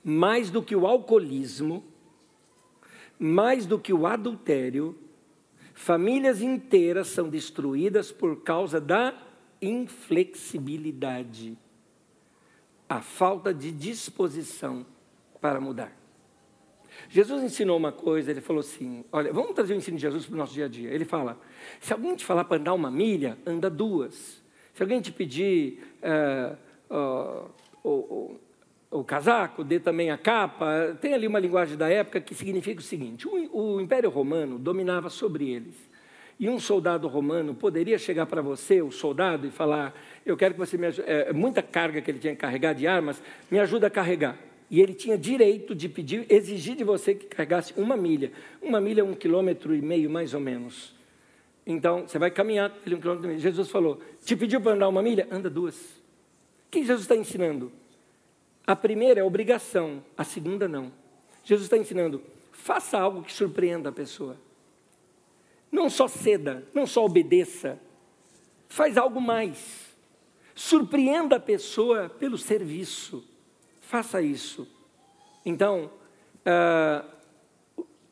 [0.03, 1.83] Mais do que o alcoolismo,
[3.17, 4.97] mais do que o adultério,
[5.73, 9.13] famílias inteiras são destruídas por causa da
[9.61, 11.57] inflexibilidade,
[12.87, 14.85] a falta de disposição
[15.41, 15.98] para mudar.
[17.09, 20.35] Jesus ensinou uma coisa, ele falou assim: olha, vamos trazer o ensino de Jesus para
[20.35, 20.91] o nosso dia a dia.
[20.91, 21.39] Ele fala:
[21.79, 24.43] se alguém te falar para andar uma milha, anda duas.
[24.75, 27.45] Se alguém te pedir uh,
[27.83, 28.39] uh, uh,
[28.91, 30.97] o casaco, dê também a capa.
[31.01, 35.09] Tem ali uma linguagem da época que significa o seguinte: o, o Império Romano dominava
[35.09, 35.89] sobre eles.
[36.39, 39.93] E um soldado romano poderia chegar para você, o soldado, e falar:
[40.23, 41.09] Eu quero que você me ajude.
[41.09, 44.37] É, muita carga que ele tinha que carregar de armas, me ajuda a carregar.
[44.69, 48.31] E ele tinha direito de pedir, exigir de você que carregasse uma milha.
[48.61, 50.93] Uma milha é um quilômetro e meio, mais ou menos.
[51.65, 53.39] Então, você vai caminhar um quilômetro e meio.
[53.39, 55.27] Jesus falou: Te pediu para andar uma milha?
[55.31, 55.75] Anda duas.
[55.75, 57.71] O que Jesus está ensinando?
[58.65, 60.91] A primeira é obrigação, a segunda não.
[61.43, 64.37] Jesus está ensinando, faça algo que surpreenda a pessoa.
[65.71, 67.79] Não só ceda, não só obedeça,
[68.67, 69.89] faz algo mais.
[70.53, 73.23] Surpreenda a pessoa pelo serviço.
[73.89, 74.67] Faça isso.
[75.43, 75.89] Então,
[76.45, 77.09] uh,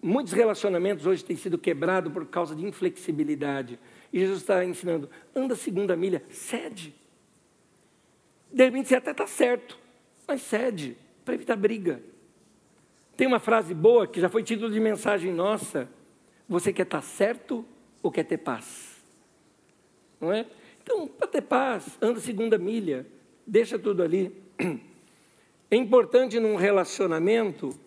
[0.01, 3.79] muitos relacionamentos hoje têm sido quebrados por causa de inflexibilidade.
[4.11, 6.95] E Jesus está ensinando, anda segunda milha, cede.
[8.51, 9.77] De repente você até está certo
[10.27, 12.01] mas cede para evitar briga.
[13.15, 15.87] Tem uma frase boa que já foi título de mensagem nossa:
[16.49, 17.63] Você quer estar certo
[18.01, 18.97] ou quer ter paz?
[20.19, 20.47] Não é?
[20.81, 23.05] Então, para ter paz, anda segunda milha,
[23.45, 24.35] deixa tudo ali.
[25.69, 27.77] É importante num relacionamento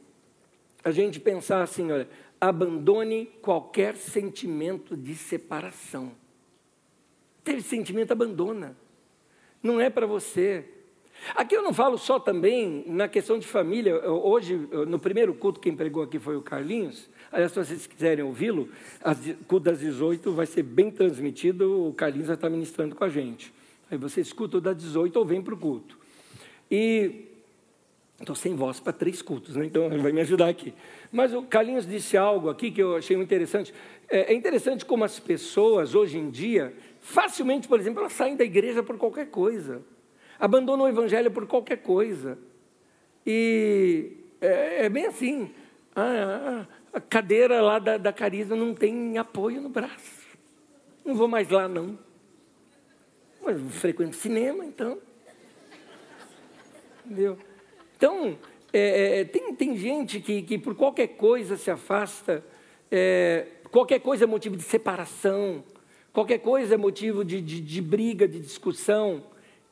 [0.85, 2.09] a gente pensar assim: olha,
[2.41, 6.13] abandone qualquer sentimento de separação.
[7.43, 8.77] Teve sentimento, abandona.
[9.63, 10.65] Não é para você.
[11.35, 14.11] Aqui eu não falo só também na questão de família.
[14.11, 14.57] Hoje,
[14.89, 17.11] no primeiro culto, quem pregou aqui foi o Carlinhos.
[17.31, 18.71] Aliás, se vocês quiserem ouvi-lo,
[19.05, 23.09] o culto das 18 vai ser bem transmitido, o Carlinhos vai estar ministrando com a
[23.09, 23.53] gente.
[23.91, 25.99] Aí você escuta o das 18 ou vem para o culto.
[26.71, 27.30] E
[28.21, 29.65] estou sem voz para três cultos, né?
[29.65, 30.75] então ele vai me ajudar aqui.
[31.11, 33.75] Mas o Carlinhos disse algo aqui que eu achei interessante.
[34.09, 38.45] É, é interessante como as pessoas, hoje em dia, facilmente, por exemplo, elas saem da
[38.45, 39.83] igreja por qualquer coisa
[40.41, 42.39] abandonam o evangelho por qualquer coisa.
[43.27, 45.55] E é, é bem assim.
[45.95, 50.27] A, a, cadeira lá da, da Carisma não tem apoio no braço.
[51.05, 51.99] Não vou mais lá, não.
[53.43, 54.99] Mas frequento cinema, então.
[57.05, 57.39] Entendeu?
[58.01, 58.39] Então,
[58.73, 62.43] é, é, tem, tem gente que, que por qualquer coisa se afasta,
[62.91, 65.63] é, qualquer coisa é motivo de separação,
[66.11, 69.23] qualquer coisa é motivo de, de, de briga, de discussão.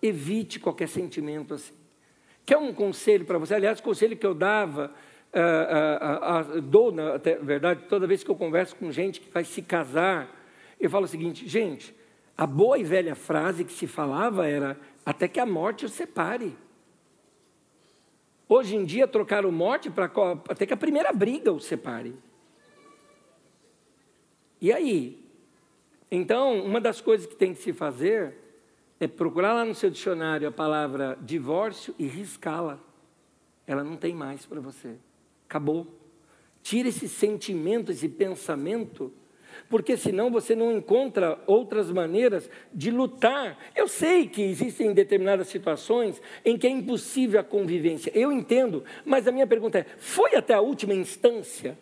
[0.02, 1.72] Evite qualquer sentimento assim.
[2.44, 3.54] Quer um conselho para você?
[3.54, 4.92] Aliás, o conselho que eu dava,
[5.32, 9.42] uh, uh, uh, dou, na verdade, toda vez que eu converso com gente que vai
[9.42, 10.28] se casar,
[10.78, 11.94] eu falo o seguinte: gente,
[12.36, 16.54] a boa e velha frase que se falava era até que a morte os separe.
[18.48, 20.10] Hoje em dia, trocaram morte para
[20.48, 22.14] até que a primeira briga os separe.
[24.60, 25.22] E aí?
[26.10, 28.34] Então, uma das coisas que tem que se fazer
[28.98, 32.80] é procurar lá no seu dicionário a palavra divórcio e riscá-la.
[33.66, 34.96] Ela não tem mais para você.
[35.46, 35.86] Acabou.
[36.62, 39.12] Tira esse sentimento, esse pensamento,
[39.68, 43.58] porque senão você não encontra outras maneiras de lutar.
[43.74, 48.12] Eu sei que existem determinadas situações em que é impossível a convivência.
[48.14, 51.78] Eu entendo, mas a minha pergunta é: foi até a última instância?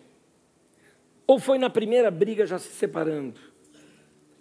[1.27, 3.41] Ou foi na primeira briga já se separando?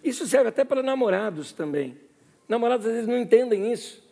[0.02, 1.96] Isso serve até para namorados também.
[2.48, 4.04] Namorados às vezes não entendem isso.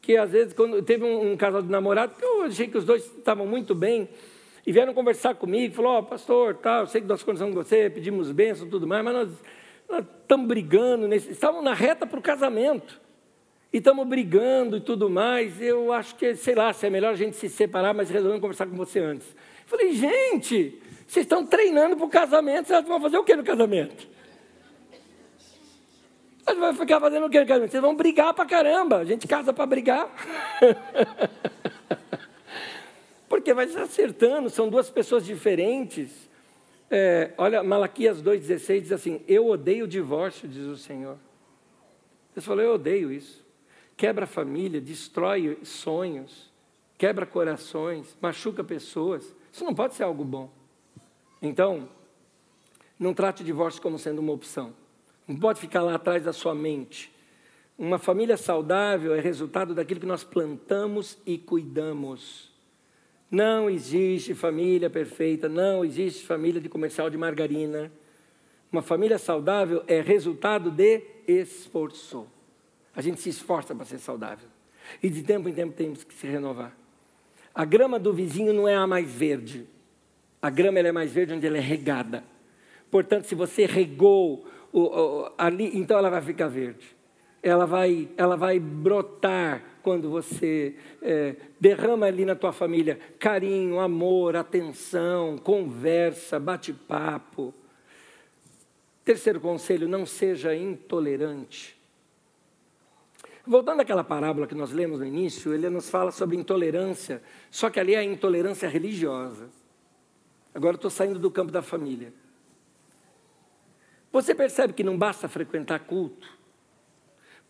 [0.00, 2.84] Que às vezes, quando teve um, um casal de namorado, que eu achei que os
[2.84, 4.08] dois estavam muito bem,
[4.66, 7.90] e vieram conversar comigo, falou, ó, oh, pastor, eu sei que nós conversamos com você,
[7.90, 9.28] pedimos bênção e tudo mais, mas nós,
[9.88, 13.00] nós estamos brigando, nesse, estavam na reta para o casamento.
[13.72, 15.60] E estamos brigando e tudo mais.
[15.60, 18.66] Eu acho que, sei lá, se é melhor a gente se separar, mas resolvemos conversar
[18.66, 19.26] com você antes.
[19.28, 23.42] Eu falei, gente, vocês estão treinando para o casamento, vocês vão fazer o que no
[23.42, 24.14] casamento?
[26.46, 27.44] Gente vai ficar fazendo o quê?
[27.44, 28.98] Vocês vão brigar pra caramba.
[28.98, 30.08] A gente casa para brigar.
[33.34, 36.30] Porque vai se acertando, são duas pessoas diferentes.
[36.88, 41.18] É, olha, Malaquias 2,16 diz assim: Eu odeio o divórcio, diz o Senhor.
[42.32, 43.44] Deus falou: Eu odeio isso.
[43.96, 46.52] Quebra a família, destrói sonhos,
[46.96, 49.34] quebra corações, machuca pessoas.
[49.52, 50.48] Isso não pode ser algo bom.
[51.42, 51.88] Então,
[52.96, 54.72] não trate o divórcio como sendo uma opção.
[55.26, 57.12] Não pode ficar lá atrás da sua mente.
[57.76, 62.53] Uma família saudável é resultado daquilo que nós plantamos e cuidamos.
[63.34, 67.90] Não existe família perfeita, não existe família de comercial de margarina.
[68.70, 72.28] Uma família saudável é resultado de esforço.
[72.94, 74.48] A gente se esforça para ser saudável.
[75.02, 76.76] E de tempo em tempo temos que se renovar.
[77.52, 79.66] A grama do vizinho não é a mais verde.
[80.40, 82.22] A grama é mais verde onde ela é regada.
[82.88, 86.86] Portanto, se você regou o, o, ali, então ela vai ficar verde.
[87.42, 94.34] Ela vai, ela vai brotar quando você é, derrama ali na tua família carinho, amor,
[94.34, 97.54] atenção, conversa, bate-papo.
[99.04, 101.78] Terceiro conselho: não seja intolerante.
[103.46, 107.78] Voltando àquela parábola que nós lemos no início, ele nos fala sobre intolerância, só que
[107.78, 109.50] ali é a intolerância religiosa.
[110.54, 112.10] Agora estou saindo do campo da família.
[114.10, 116.26] Você percebe que não basta frequentar culto,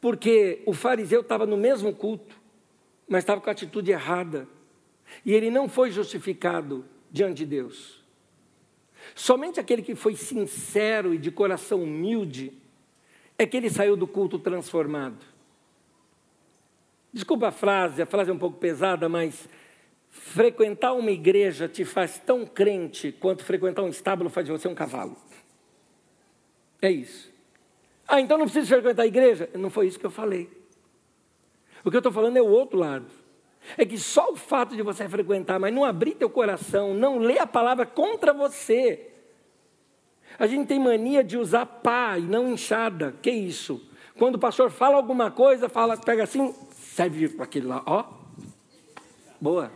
[0.04, 2.38] porque o fariseu estava no mesmo culto,
[3.08, 4.46] mas estava com a atitude errada,
[5.24, 8.04] e ele não foi justificado diante de Deus.
[9.14, 12.52] Somente aquele que foi sincero e de coração humilde
[13.38, 15.24] é que ele saiu do culto transformado.
[17.10, 19.48] Desculpa a frase, a frase é um pouco pesada, mas
[20.10, 24.74] frequentar uma igreja te faz tão crente quanto frequentar um estábulo faz de você um
[24.74, 25.16] cavalo.
[26.82, 27.33] É isso.
[28.06, 29.48] Ah, então não precisa frequentar a igreja?
[29.54, 30.50] Não foi isso que eu falei.
[31.84, 33.06] O que eu estou falando é o outro lado.
[33.78, 37.38] É que só o fato de você frequentar, mas não abrir teu coração, não ler
[37.38, 39.10] a palavra contra você.
[40.38, 43.14] A gente tem mania de usar pá e não enxada.
[43.22, 43.80] Que isso?
[44.18, 48.04] Quando o pastor fala alguma coisa, fala, pega assim, serve para aquele lá, ó.
[49.40, 49.70] Boa.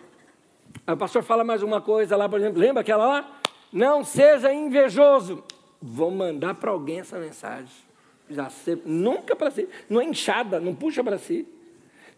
[0.86, 3.40] Aí o pastor fala mais uma coisa lá, por exemplo, lembra aquela lá?
[3.72, 5.44] Não seja invejoso
[5.80, 7.87] vou mandar para alguém essa mensagem.
[8.30, 8.50] Já
[8.84, 11.46] nunca para si, não é inchada, não puxa para si,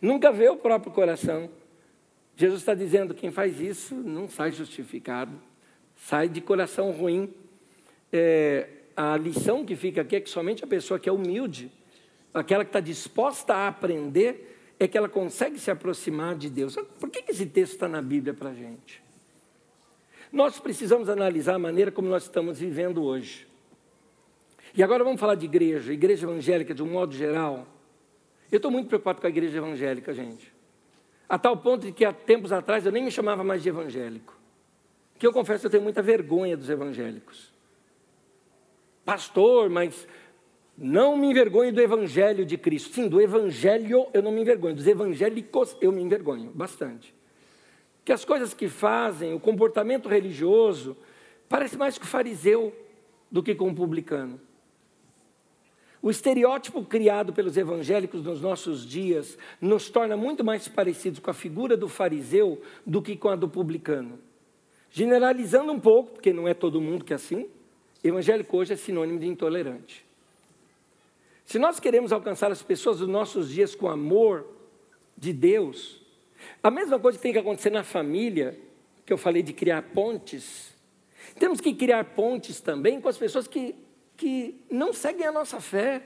[0.01, 1.51] nunca vê o próprio coração.
[2.37, 5.33] Jesus está dizendo: quem faz isso não sai justificado,
[5.96, 7.33] sai de coração ruim.
[8.12, 11.70] É, a lição que fica aqui é que somente a pessoa que é humilde,
[12.35, 16.77] aquela que está disposta a aprender, é que ela consegue se aproximar de Deus.
[16.99, 19.03] Por que esse texto está na Bíblia para a gente?
[20.33, 23.50] Nós precisamos analisar a maneira como nós estamos vivendo hoje.
[24.75, 27.67] E agora vamos falar de igreja, igreja evangélica de um modo geral.
[28.51, 30.53] Eu estou muito preocupado com a igreja evangélica, gente.
[31.29, 34.37] A tal ponto de que há tempos atrás eu nem me chamava mais de evangélico.
[35.19, 37.53] Que eu confesso eu tenho muita vergonha dos evangélicos.
[39.05, 40.07] Pastor, mas
[40.77, 42.95] não me envergonho do evangelho de Cristo.
[42.95, 47.15] Sim, do evangelho eu não me envergonho, dos evangélicos eu me envergonho bastante.
[48.05, 50.97] Que as coisas que fazem, o comportamento religioso,
[51.49, 52.73] parece mais com o fariseu
[53.31, 54.41] do que com o publicano.
[56.03, 61.35] O estereótipo criado pelos evangélicos nos nossos dias nos torna muito mais parecidos com a
[61.35, 64.19] figura do fariseu do que com a do publicano.
[64.91, 67.49] Generalizando um pouco, porque não é todo mundo que é assim,
[68.03, 70.05] evangélico hoje é sinônimo de intolerante.
[71.45, 74.47] Se nós queremos alcançar as pessoas dos nossos dias com amor
[75.19, 76.01] de Deus,
[76.63, 78.59] a mesma coisa que tem que acontecer na família,
[79.05, 80.75] que eu falei de criar pontes,
[81.39, 83.75] temos que criar pontes também com as pessoas que
[84.21, 86.03] que não seguem a nossa fé.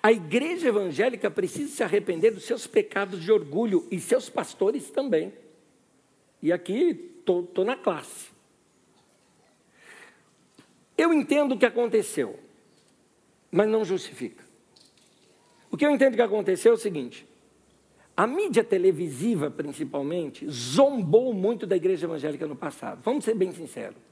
[0.00, 5.32] A igreja evangélica precisa se arrepender dos seus pecados de orgulho e seus pastores também.
[6.40, 8.30] E aqui estou na classe.
[10.96, 12.38] Eu entendo o que aconteceu,
[13.50, 14.44] mas não justifica.
[15.72, 17.26] O que eu entendo que aconteceu é o seguinte:
[18.16, 23.00] a mídia televisiva, principalmente, zombou muito da igreja evangélica no passado.
[23.02, 24.09] Vamos ser bem sinceros.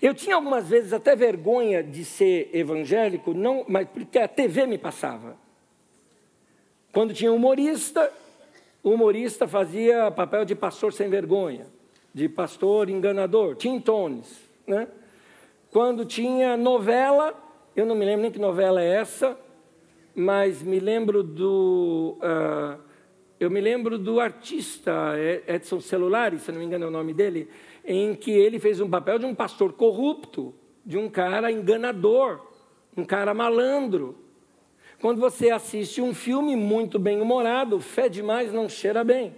[0.00, 4.78] Eu tinha algumas vezes até vergonha de ser evangélico, não, mas porque a TV me
[4.78, 5.36] passava.
[6.92, 8.12] Quando tinha humorista,
[8.82, 11.66] o humorista fazia papel de pastor sem vergonha,
[12.12, 14.40] de pastor enganador, Tim Tones.
[14.66, 14.86] Né?
[15.70, 17.34] Quando tinha novela,
[17.74, 19.36] eu não me lembro nem que novela é essa,
[20.14, 22.16] mas me lembro do.
[22.20, 22.78] Uh,
[23.40, 24.92] eu me lembro do artista
[25.48, 27.48] Edson Celulari, se não me engano é o nome dele,
[27.84, 30.54] em que ele fez um papel de um pastor corrupto,
[30.84, 32.40] de um cara enganador,
[32.96, 34.16] um cara malandro.
[35.00, 39.34] quando você assiste um filme muito bem humorado, fé demais não cheira bem.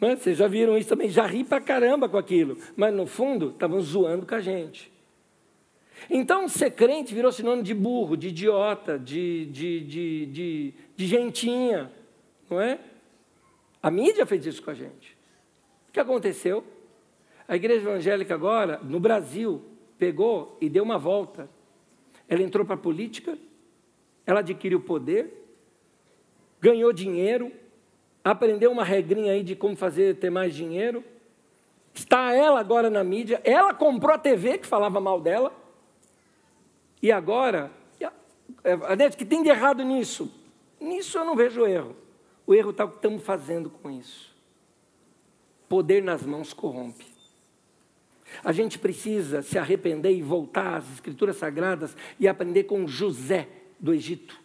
[0.00, 0.16] Né?
[0.16, 3.80] Vocês já viram isso também, já ri pra caramba com aquilo, mas no fundo estavam
[3.80, 4.92] zoando com a gente.
[6.10, 11.90] Então, ser crente virou sinônimo de burro, de idiota, de, de, de, de, de gentinha,
[12.50, 12.78] não é?
[13.82, 15.16] A mídia fez isso com a gente.
[15.88, 16.64] O que aconteceu?
[17.46, 19.62] A igreja evangélica agora, no Brasil,
[19.98, 21.48] pegou e deu uma volta.
[22.28, 23.38] Ela entrou para a política,
[24.26, 25.44] ela adquiriu poder,
[26.60, 27.52] ganhou dinheiro,
[28.22, 31.04] aprendeu uma regrinha aí de como fazer ter mais dinheiro.
[31.92, 35.52] Está ela agora na mídia, ela comprou a TV que falava mal dela.
[37.02, 37.70] E agora,
[38.64, 40.32] o que tem de errado nisso?
[40.80, 41.94] Nisso eu não vejo erro.
[42.46, 44.34] O erro está o que estamos fazendo com isso.
[45.68, 47.13] Poder nas mãos corrompe.
[48.42, 53.92] A gente precisa se arrepender e voltar às Escrituras Sagradas e aprender com José do
[53.92, 54.42] Egito.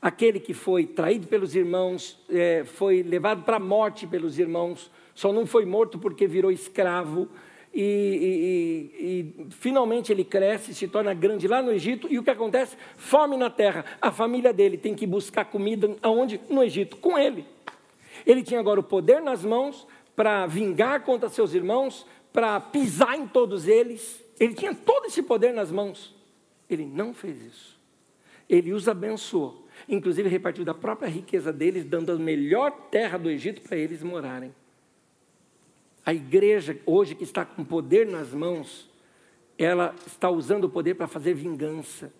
[0.00, 5.32] Aquele que foi traído pelos irmãos, é, foi levado para a morte pelos irmãos, só
[5.32, 7.28] não foi morto porque virou escravo.
[7.74, 9.04] E, e,
[9.40, 12.76] e, finalmente ele cresce, se torna grande lá no Egito, e o que acontece?
[12.96, 13.84] Fome na terra.
[14.00, 16.38] A família dele tem que buscar comida aonde?
[16.50, 17.46] No Egito, com ele.
[18.26, 23.26] Ele tinha agora o poder nas mãos para vingar contra seus irmãos, para pisar em
[23.26, 24.22] todos eles.
[24.40, 26.14] Ele tinha todo esse poder nas mãos.
[26.68, 27.80] Ele não fez isso.
[28.48, 33.62] Ele os abençoou, inclusive repartiu da própria riqueza deles, dando a melhor terra do Egito
[33.62, 34.54] para eles morarem.
[36.04, 38.90] A igreja, hoje que está com poder nas mãos,
[39.56, 42.12] ela está usando o poder para fazer vingança,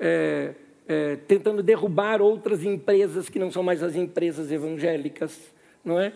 [0.00, 0.54] é,
[0.86, 5.38] é, tentando derrubar outras empresas que não são mais as empresas evangélicas,
[5.84, 6.14] não é?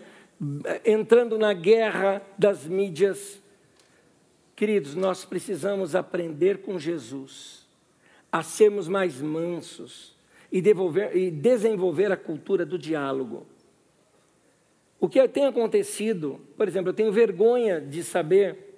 [0.84, 3.40] Entrando na guerra das mídias.
[4.56, 7.66] Queridos, nós precisamos aprender com Jesus
[8.30, 10.16] a sermos mais mansos
[10.50, 13.46] e, devolver, e desenvolver a cultura do diálogo.
[14.98, 18.72] O que tem acontecido, por exemplo, eu tenho vergonha de saber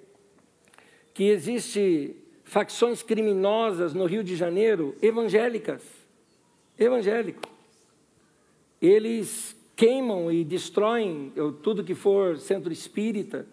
[1.13, 5.81] que existe facções criminosas no Rio de Janeiro, evangélicas,
[6.77, 7.49] evangélicos.
[8.81, 13.45] Eles queimam e destroem tudo que for centro espírita,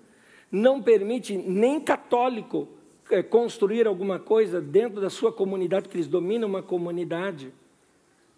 [0.50, 2.68] não permite nem católico
[3.10, 7.52] é, construir alguma coisa dentro da sua comunidade, que eles dominam uma comunidade.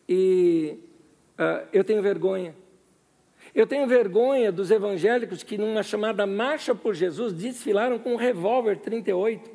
[0.09, 0.79] E
[1.39, 2.55] uh, eu tenho vergonha.
[3.55, 8.79] Eu tenho vergonha dos evangélicos que, numa chamada Marcha por Jesus, desfilaram com um revólver
[8.79, 9.51] 38.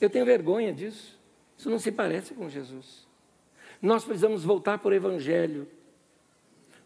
[0.00, 1.18] Eu tenho vergonha disso.
[1.56, 3.06] Isso não se parece com Jesus.
[3.80, 5.66] Nós precisamos voltar para o Evangelho.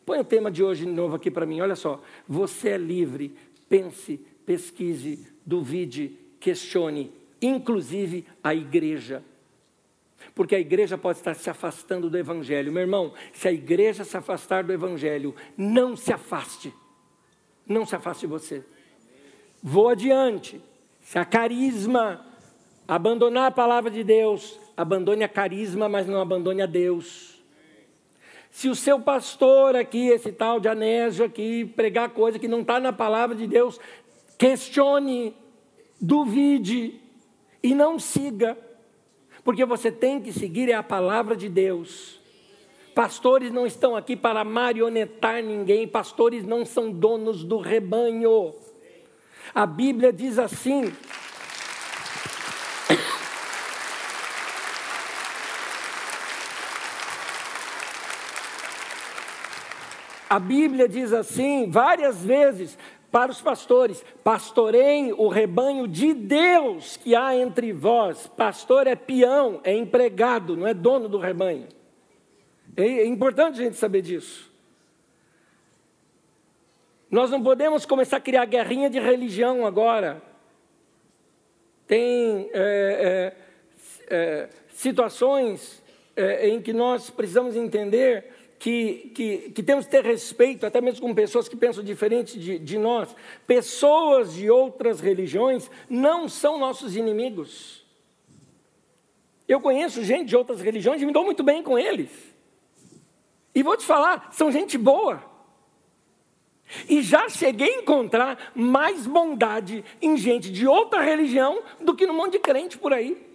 [0.06, 1.60] Põe o tema de hoje de novo aqui para mim.
[1.60, 2.00] Olha só.
[2.28, 3.36] Você é livre.
[3.68, 9.24] Pense, pesquise, duvide, questione, inclusive a igreja.
[10.32, 12.72] Porque a igreja pode estar se afastando do evangelho.
[12.72, 16.72] Meu irmão, se a igreja se afastar do evangelho, não se afaste.
[17.66, 18.64] Não se afaste de você.
[19.60, 20.60] Vou adiante.
[21.00, 22.24] Se a carisma
[22.86, 27.35] abandonar a palavra de Deus, abandone a carisma, mas não abandone a Deus.
[28.56, 32.80] Se o seu pastor aqui, esse tal de Anésio aqui, pregar coisa que não está
[32.80, 33.78] na palavra de Deus,
[34.38, 35.36] questione,
[36.00, 36.98] duvide
[37.62, 38.56] e não siga,
[39.44, 42.18] porque você tem que seguir é a palavra de Deus.
[42.94, 48.54] Pastores não estão aqui para marionetar ninguém, pastores não são donos do rebanho.
[49.54, 50.90] A Bíblia diz assim:
[60.28, 62.76] A Bíblia diz assim várias vezes
[63.10, 68.26] para os pastores: pastorem o rebanho de Deus que há entre vós.
[68.26, 71.68] Pastor é peão, é empregado, não é dono do rebanho.
[72.76, 74.52] É importante a gente saber disso.
[77.10, 80.20] Nós não podemos começar a criar guerrinha de religião agora.
[81.86, 83.32] Tem é,
[84.10, 85.82] é, é, situações
[86.16, 91.00] é, em que nós precisamos entender que, que, que, temos que ter respeito, até mesmo
[91.00, 93.14] com pessoas que pensam diferente de, de nós.
[93.46, 97.84] Pessoas de outras religiões não são nossos inimigos.
[99.46, 102.10] Eu conheço gente de outras religiões e me dou muito bem com eles.
[103.54, 105.22] E vou te falar, são gente boa.
[106.88, 112.14] E já cheguei a encontrar mais bondade em gente de outra religião do que no
[112.14, 113.25] monte de crente por aí.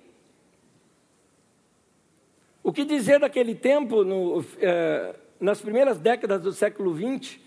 [2.63, 7.39] O que dizer daquele tempo, no, eh, nas primeiras décadas do século XX,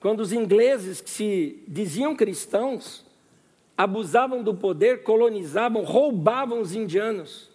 [0.00, 3.04] quando os ingleses que se diziam cristãos
[3.76, 7.50] abusavam do poder, colonizavam, roubavam os indianos.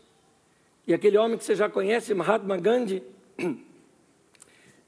[0.86, 3.02] E aquele homem que você já conhece, Mahatma Gandhi,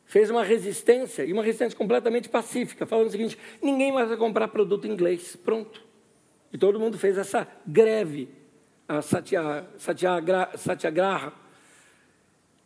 [0.06, 4.48] fez uma resistência, e uma resistência completamente pacífica, falando o seguinte: ninguém mais vai comprar
[4.50, 5.36] produto inglês.
[5.36, 5.82] Pronto.
[6.52, 8.30] E todo mundo fez essa greve,
[8.88, 11.43] a satyagraha.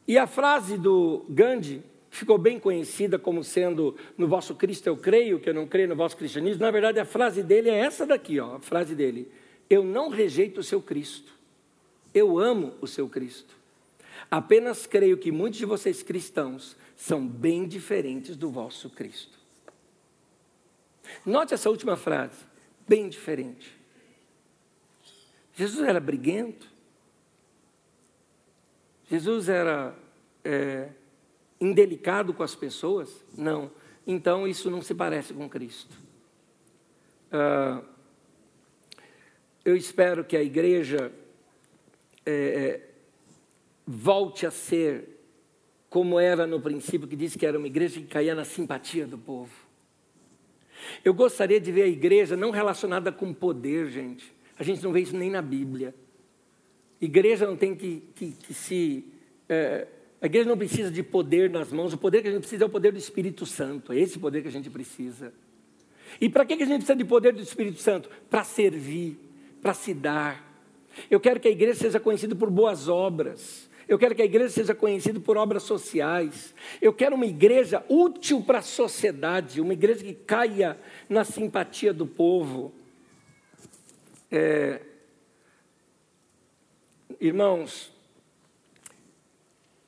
[0.08, 5.40] E a frase do Gandhi ficou bem conhecida como sendo no vosso Cristo eu creio,
[5.40, 6.62] que eu não creio no vosso cristianismo.
[6.62, 9.30] Na verdade, a frase dele é essa daqui, ó, a frase dele:
[9.70, 11.34] Eu não rejeito o seu Cristo.
[12.14, 13.56] Eu amo o seu Cristo.
[14.32, 19.38] Apenas creio que muitos de vocês cristãos são bem diferentes do vosso Cristo.
[21.26, 22.38] Note essa última frase,
[22.88, 23.72] bem diferente.
[25.54, 26.77] Jesus era briguento.
[29.10, 29.96] Jesus era
[30.44, 30.90] é,
[31.60, 33.26] indelicado com as pessoas?
[33.36, 33.72] Não.
[34.06, 35.96] Então isso não se parece com Cristo.
[37.32, 37.82] Ah,
[39.64, 41.12] eu espero que a igreja
[42.26, 42.90] é, é,
[43.86, 45.18] volte a ser
[45.90, 49.18] como era no princípio, que disse que era uma igreja que caía na simpatia do
[49.18, 49.52] povo.
[51.04, 54.34] Eu gostaria de ver a igreja não relacionada com poder, gente.
[54.60, 55.94] A gente não vê isso nem na Bíblia.
[57.00, 59.06] Igreja não tem que, que, que se.
[59.48, 59.88] É,
[60.20, 62.68] a igreja não precisa de poder nas mãos, o poder que a gente precisa é
[62.68, 63.94] o poder do Espírito Santo.
[63.94, 65.32] É esse poder que a gente precisa.
[66.20, 68.10] E para que a gente precisa de poder do Espírito Santo?
[68.30, 69.18] Para servir,
[69.62, 70.44] para se dar.
[71.12, 73.70] Eu quero que a igreja seja conhecida por boas obras.
[73.88, 76.54] Eu quero que a igreja seja conhecida por obras sociais.
[76.82, 80.78] Eu quero uma igreja útil para a sociedade, uma igreja que caia
[81.08, 82.74] na simpatia do povo.
[84.30, 84.82] É...
[87.20, 87.92] Irmãos,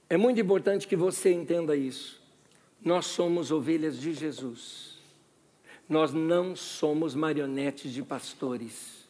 [0.10, 2.20] é muito importante que você entenda isso.
[2.84, 4.98] Nós somos ovelhas de Jesus.
[5.88, 9.08] Nós não somos marionetes de pastores.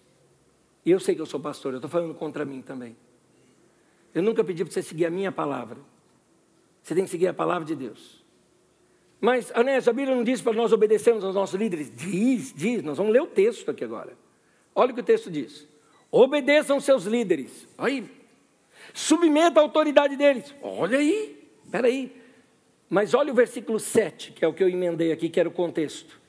[0.85, 2.95] E eu sei que eu sou pastor, eu estou falando contra mim também.
[4.13, 5.77] Eu nunca pedi para você seguir a minha palavra.
[6.81, 8.23] Você tem que seguir a palavra de Deus.
[9.21, 11.93] Mas, Anésio, a Bíblia não diz para nós obedecermos aos nossos líderes?
[11.95, 12.81] Diz, diz.
[12.81, 14.17] Nós vamos ler o texto aqui agora.
[14.73, 15.67] Olha o que o texto diz.
[16.11, 17.67] Obedeçam seus líderes.
[17.77, 18.09] Aí,
[18.93, 20.53] submeta a autoridade deles.
[20.61, 22.19] Olha aí, espera aí.
[22.89, 25.51] Mas olha o versículo 7, que é o que eu emendei aqui, que era o
[25.51, 26.19] contexto.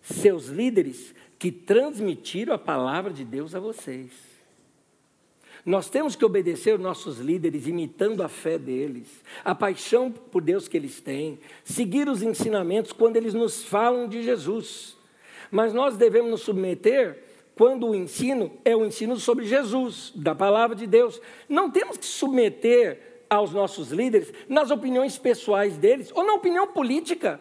[0.00, 4.10] Seus líderes que transmitiram a palavra de Deus a vocês.
[5.64, 10.66] Nós temos que obedecer os nossos líderes, imitando a fé deles, a paixão por Deus
[10.66, 14.96] que eles têm, seguir os ensinamentos quando eles nos falam de Jesus.
[15.52, 17.22] Mas nós devemos nos submeter
[17.54, 21.20] quando o ensino é o ensino sobre Jesus, da palavra de Deus.
[21.48, 27.40] Não temos que submeter aos nossos líderes nas opiniões pessoais deles ou na opinião política.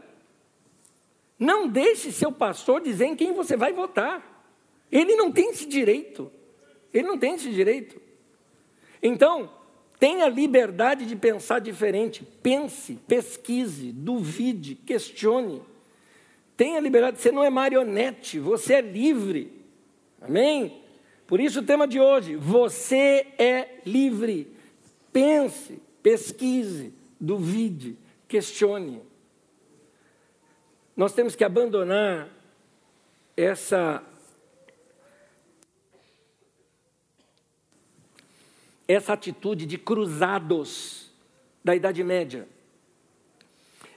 [1.38, 4.46] Não deixe seu pastor dizer em quem você vai votar.
[4.92, 6.32] Ele não tem esse direito.
[6.94, 8.00] Ele não tem esse direito.
[9.02, 9.50] Então,
[10.00, 12.24] tenha liberdade de pensar diferente.
[12.44, 15.62] Pense, pesquise, duvide, questione.
[16.56, 19.61] Tenha liberdade, você não é marionete, você é livre.
[20.22, 20.84] Amém?
[21.26, 24.56] Por isso o tema de hoje, você é livre.
[25.12, 27.98] Pense, pesquise, duvide,
[28.28, 29.02] questione.
[30.96, 32.30] Nós temos que abandonar
[33.36, 34.04] essa
[38.88, 41.10] essa atitude de cruzados
[41.64, 42.46] da Idade Média,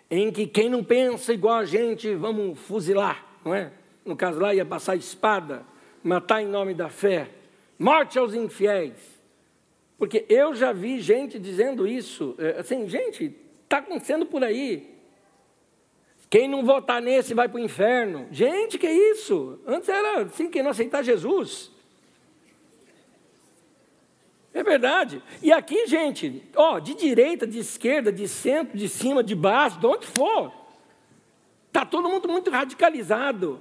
[0.09, 3.73] em que quem não pensa igual a gente, vamos fuzilar, não é?
[4.05, 5.67] No caso lá ia passar espada,
[6.05, 7.31] matar em nome da fé,
[7.79, 9.15] morte aos infiéis.
[9.99, 14.95] Porque eu já vi gente dizendo isso, é, assim, gente, está acontecendo por aí.
[16.29, 18.27] Quem não votar nesse vai para o inferno.
[18.31, 19.59] Gente, que isso?
[19.67, 21.71] Antes era assim, quem não aceitar Jesus.
[24.53, 25.23] É verdade.
[25.43, 29.87] E aqui, gente, ó, de direita, de esquerda, de centro, de cima, de baixo, de
[29.87, 30.53] onde for.
[31.69, 33.61] Está todo mundo muito radicalizado.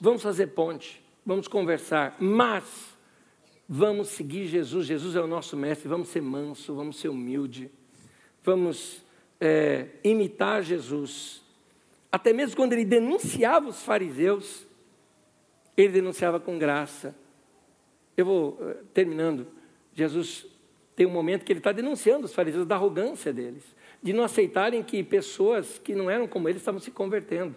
[0.00, 2.64] Vamos fazer ponte, vamos conversar, mas
[3.68, 4.86] vamos seguir Jesus.
[4.86, 5.86] Jesus é o nosso mestre.
[5.86, 7.70] Vamos ser manso, vamos ser humilde,
[8.42, 9.02] vamos
[9.38, 11.42] é, imitar Jesus.
[12.10, 14.66] Até mesmo quando ele denunciava os fariseus,
[15.76, 17.14] ele denunciava com graça.
[18.16, 19.48] Eu vou uh, terminando.
[19.92, 20.46] Jesus
[20.96, 23.64] tem um momento que ele está denunciando os fariseus da arrogância deles,
[24.02, 27.54] de não aceitarem que pessoas que não eram como eles estavam se convertendo.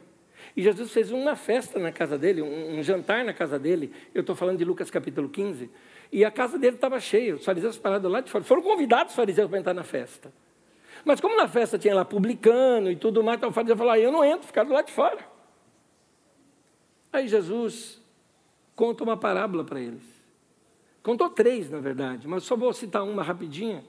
[0.55, 3.91] E Jesus fez uma festa na casa dele, um, jantar na casa dele.
[4.13, 5.69] Eu estou falando de Lucas capítulo 15.
[6.11, 8.43] E a casa dele estava cheia, os fariseus parados lá de fora.
[8.43, 10.31] Foram convidados os fariseus para entrar na festa.
[11.05, 13.99] Mas como na festa tinha lá publicano e tudo mais, então o fariseu falou, ah,
[13.99, 15.19] eu não entro, ficar do lado de fora.
[17.11, 18.01] Aí Jesus
[18.75, 20.03] conta uma parábola para eles.
[21.03, 23.83] Contou três, na verdade, mas só vou citar uma rapidinha.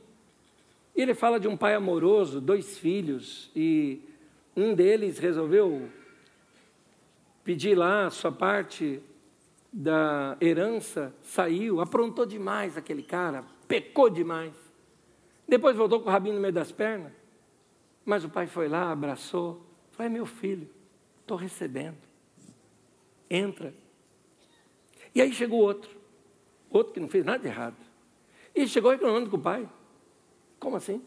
[0.94, 4.00] Ele fala de um pai amoroso, dois filhos, e
[4.57, 5.88] um deles resolveu
[7.45, 9.03] pedir lá a sua parte
[9.72, 14.55] da herança, saiu, aprontou demais aquele cara, pecou demais.
[15.49, 17.12] Depois voltou com o rabinho no meio das pernas.
[18.05, 20.68] Mas o pai foi lá, abraçou, falou: é meu filho,
[21.20, 21.99] estou recebendo.
[23.30, 23.72] Entra.
[25.14, 25.90] E aí chegou outro,
[26.70, 27.76] outro que não fez nada de errado.
[28.55, 29.68] E chegou reclamando com o pai.
[30.59, 31.03] Como assim?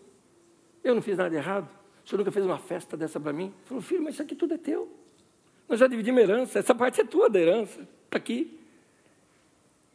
[0.84, 1.70] Eu não fiz nada de errado?
[2.04, 3.54] O senhor nunca fez uma festa dessa para mim?
[3.66, 5.05] Falou, filho, mas isso aqui tudo é teu.
[5.68, 8.60] Nós já dividimos herança, essa parte é tua da herança, está aqui.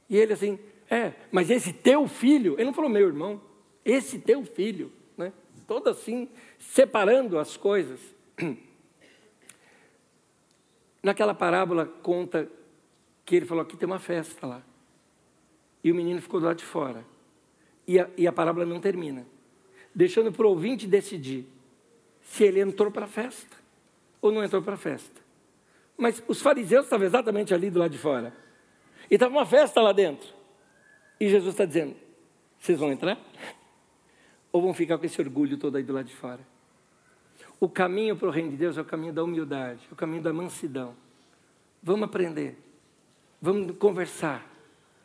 [0.09, 0.59] E ele assim,
[0.91, 3.41] é, mas esse teu filho, ele não falou meu irmão,
[3.85, 5.33] esse teu filho, né?
[5.67, 8.01] Todo assim, separando as coisas.
[11.03, 12.51] Naquela parábola conta
[13.25, 14.63] que ele falou: aqui tem uma festa lá.
[15.83, 17.05] E o menino ficou do lado de fora.
[17.87, 19.27] E a, e a parábola não termina,
[19.95, 21.47] deixando para o ouvinte decidir
[22.21, 23.57] se ele entrou para a festa
[24.21, 25.21] ou não entrou para a festa.
[26.01, 28.33] Mas os fariseus estavam exatamente ali do lado de fora.
[29.11, 30.33] E estava uma festa lá dentro.
[31.21, 31.95] E Jesus está dizendo:
[32.59, 33.19] vocês vão entrar?
[34.51, 36.41] Ou vão ficar com esse orgulho todo aí do lado de fora?
[37.61, 40.23] O caminho para o reino de Deus é o caminho da humildade, é o caminho
[40.23, 40.97] da mansidão.
[41.83, 42.57] Vamos aprender,
[43.41, 44.51] vamos conversar,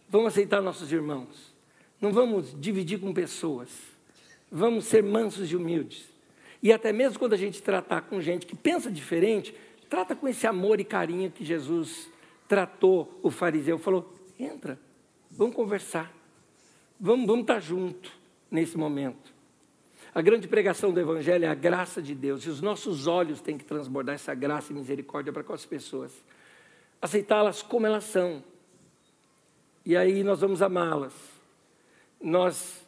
[0.08, 1.54] vamos aceitar nossos irmãos.
[2.00, 3.70] Não vamos dividir com pessoas,
[4.50, 6.10] vamos ser mansos e humildes.
[6.64, 9.54] E até mesmo quando a gente tratar com gente que pensa diferente,
[9.96, 12.10] trata com esse amor e carinho que Jesus
[12.50, 13.78] tratou o fariseu.
[13.78, 14.78] Falou: entra,
[15.32, 16.12] vamos conversar,
[17.00, 18.12] vamos, vamos estar junto
[18.52, 19.34] nesse momento.
[20.14, 23.58] A grande pregação do Evangelho é a graça de Deus, e os nossos olhos têm
[23.58, 26.12] que transbordar essa graça e misericórdia para com as pessoas,
[27.02, 28.44] aceitá-las como elas são,
[29.86, 31.14] e aí nós vamos amá-las,
[32.22, 32.86] nós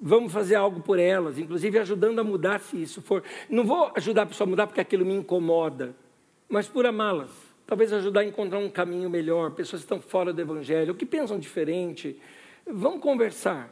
[0.00, 3.24] vamos fazer algo por elas, inclusive ajudando a mudar se isso for.
[3.48, 5.96] Não vou ajudar a pessoa a mudar porque aquilo me incomoda,
[6.48, 7.30] mas por amá-las.
[7.66, 11.38] Talvez ajudar a encontrar um caminho melhor, pessoas que estão fora do Evangelho, que pensam
[11.38, 12.20] diferente.
[12.66, 13.70] Vamos conversar.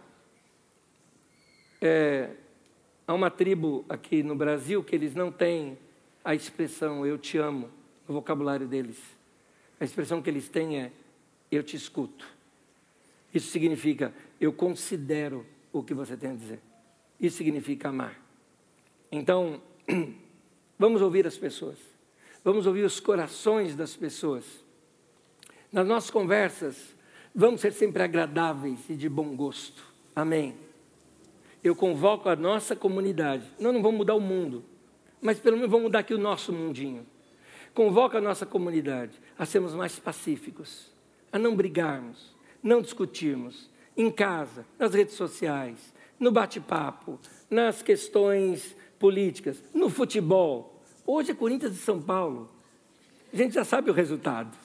[1.80, 2.30] É,
[3.06, 5.76] há uma tribo aqui no Brasil que eles não têm
[6.24, 7.68] a expressão eu te amo
[8.06, 8.98] no vocabulário deles.
[9.80, 10.92] A expressão que eles têm é
[11.50, 12.26] eu te escuto.
[13.34, 16.60] Isso significa eu considero o que você tem a dizer.
[17.20, 18.20] Isso significa amar.
[19.10, 19.60] Então,
[20.78, 21.78] vamos ouvir as pessoas.
[22.44, 24.44] Vamos ouvir os corações das pessoas.
[25.70, 26.76] Nas nossas conversas,
[27.34, 29.82] vamos ser sempre agradáveis e de bom gosto.
[30.14, 30.56] Amém.
[31.62, 33.44] Eu convoco a nossa comunidade.
[33.60, 34.64] Nós não vamos mudar o mundo,
[35.20, 37.06] mas pelo menos vamos mudar aqui o nosso mundinho.
[37.72, 40.92] Convoco a nossa comunidade a sermos mais pacíficos,
[41.30, 47.18] a não brigarmos, não discutirmos, em casa, nas redes sociais, no bate-papo,
[47.48, 50.71] nas questões políticas, no futebol.
[51.06, 52.48] Hoje é Corinthians e São Paulo.
[53.32, 54.56] A gente já sabe o resultado.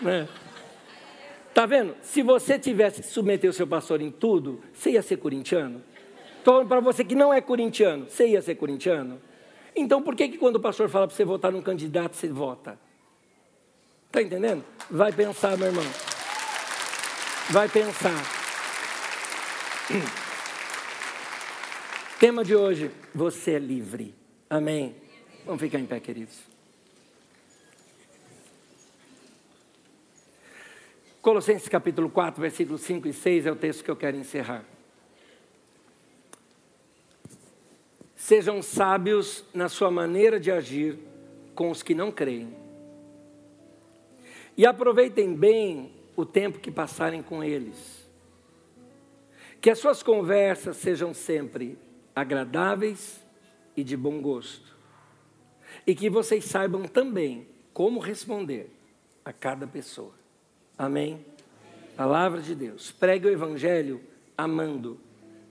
[0.00, 0.28] né?
[1.54, 1.94] Tá vendo?
[2.02, 5.82] Se você tivesse que submeter o seu pastor em tudo, você ia ser corintiano?
[6.38, 9.20] Estou para você que não é corintiano, você ia ser corintiano?
[9.74, 12.78] Então por que, que quando o pastor fala para você votar num candidato, você vota?
[14.06, 14.64] Está entendendo?
[14.90, 15.84] Vai pensar, meu irmão.
[17.50, 18.14] Vai pensar.
[22.18, 24.12] Tema de hoje: você é livre.
[24.50, 24.96] Amém.
[25.46, 26.40] Vamos ficar em pé, queridos.
[31.22, 34.64] Colossenses capítulo 4, versículos 5 e 6 é o texto que eu quero encerrar.
[38.16, 40.98] Sejam sábios na sua maneira de agir
[41.54, 42.52] com os que não creem.
[44.56, 48.10] E aproveitem bem o tempo que passarem com eles.
[49.60, 51.78] Que as suas conversas sejam sempre
[52.20, 53.20] agradáveis
[53.76, 54.76] e de bom gosto.
[55.86, 58.70] E que vocês saibam também como responder
[59.24, 60.14] a cada pessoa.
[60.76, 61.24] Amém?
[61.96, 62.90] Palavra de Deus.
[62.90, 64.00] Pregue o Evangelho
[64.36, 65.00] amando,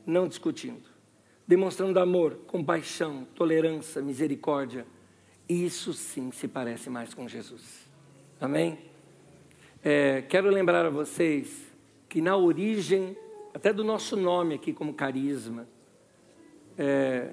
[0.05, 0.89] não discutindo.
[1.47, 4.85] Demonstrando amor, compaixão, tolerância, misericórdia.
[5.47, 7.87] Isso sim se parece mais com Jesus.
[8.39, 8.77] Amém?
[9.83, 11.65] É, quero lembrar a vocês
[12.09, 13.15] que na origem,
[13.53, 15.67] até do nosso nome aqui como carisma,
[16.77, 17.31] é,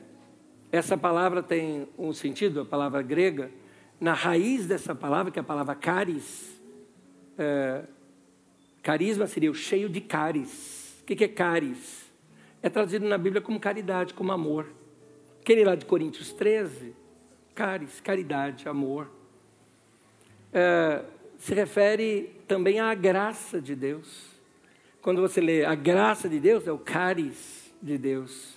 [0.73, 3.51] essa palavra tem um sentido, a palavra grega,
[4.01, 6.59] na raiz dessa palavra, que é a palavra caris,
[7.39, 7.85] é,
[8.83, 11.01] carisma seria o cheio de caris.
[11.03, 12.05] O que, é caris?
[12.63, 14.67] É traduzido na Bíblia como caridade, como amor.
[15.41, 16.95] Aquele lá de Coríntios 13,
[17.55, 19.11] caris, caridade, amor.
[20.53, 21.05] É,
[21.39, 24.27] se refere também a graça de Deus.
[25.03, 28.55] Quando você lê a graça de Deus, é o cáris de Deus.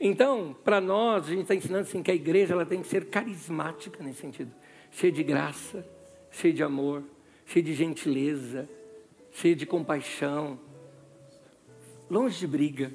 [0.00, 3.06] Então, para nós, a gente está ensinando assim, que a igreja ela tem que ser
[3.06, 4.52] carismática nesse sentido,
[4.90, 5.86] cheia de graça,
[6.30, 7.02] cheia de amor,
[7.46, 8.68] cheia de gentileza,
[9.32, 10.58] cheia de compaixão,
[12.10, 12.92] longe de briga.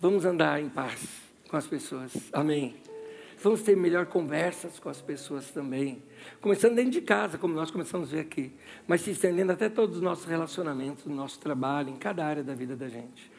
[0.00, 1.06] Vamos andar em paz
[1.48, 2.12] com as pessoas.
[2.32, 2.76] Amém.
[3.38, 6.02] Vamos ter melhor conversas com as pessoas também.
[6.40, 8.52] Começando dentro de casa, como nós começamos a ver aqui,
[8.86, 12.54] mas se estendendo até todos os nossos relacionamentos, no nosso trabalho, em cada área da
[12.54, 13.30] vida da gente.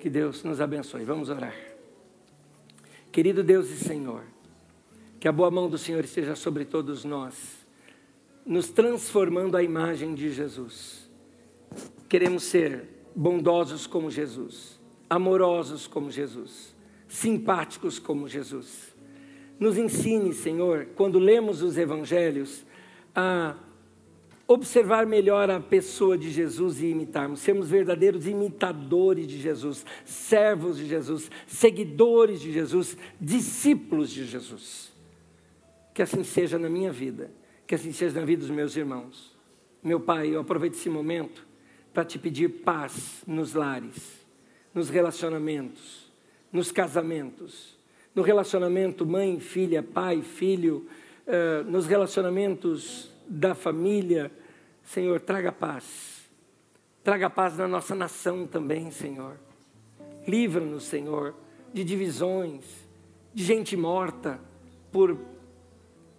[0.00, 1.04] Que Deus nos abençoe.
[1.04, 1.71] Vamos orar.
[3.12, 4.22] Querido Deus e Senhor,
[5.20, 7.58] que a boa mão do Senhor esteja sobre todos nós,
[8.46, 11.10] nos transformando à imagem de Jesus.
[12.08, 16.74] Queremos ser bondosos como Jesus, amorosos como Jesus,
[17.06, 18.96] simpáticos como Jesus.
[19.60, 22.64] Nos ensine, Senhor, quando lemos os evangelhos,
[23.14, 23.56] a
[24.46, 30.86] observar melhor a pessoa de Jesus e imitarmos, sermos verdadeiros imitadores de Jesus, servos de
[30.86, 34.92] Jesus, seguidores de Jesus, discípulos de Jesus.
[35.94, 37.30] Que assim seja na minha vida,
[37.66, 39.36] que assim seja na vida dos meus irmãos.
[39.82, 41.46] Meu Pai, eu aproveito esse momento
[41.92, 44.26] para te pedir paz nos lares,
[44.74, 46.10] nos relacionamentos,
[46.50, 47.78] nos casamentos,
[48.14, 50.86] no relacionamento mãe, filha, pai, filho,
[51.26, 54.30] uh, nos relacionamentos da família,
[54.84, 56.22] Senhor, traga paz.
[57.02, 59.38] Traga paz na nossa nação também, Senhor.
[60.26, 61.34] Livra-nos, Senhor,
[61.72, 62.64] de divisões,
[63.34, 64.38] de gente morta
[64.92, 65.18] por,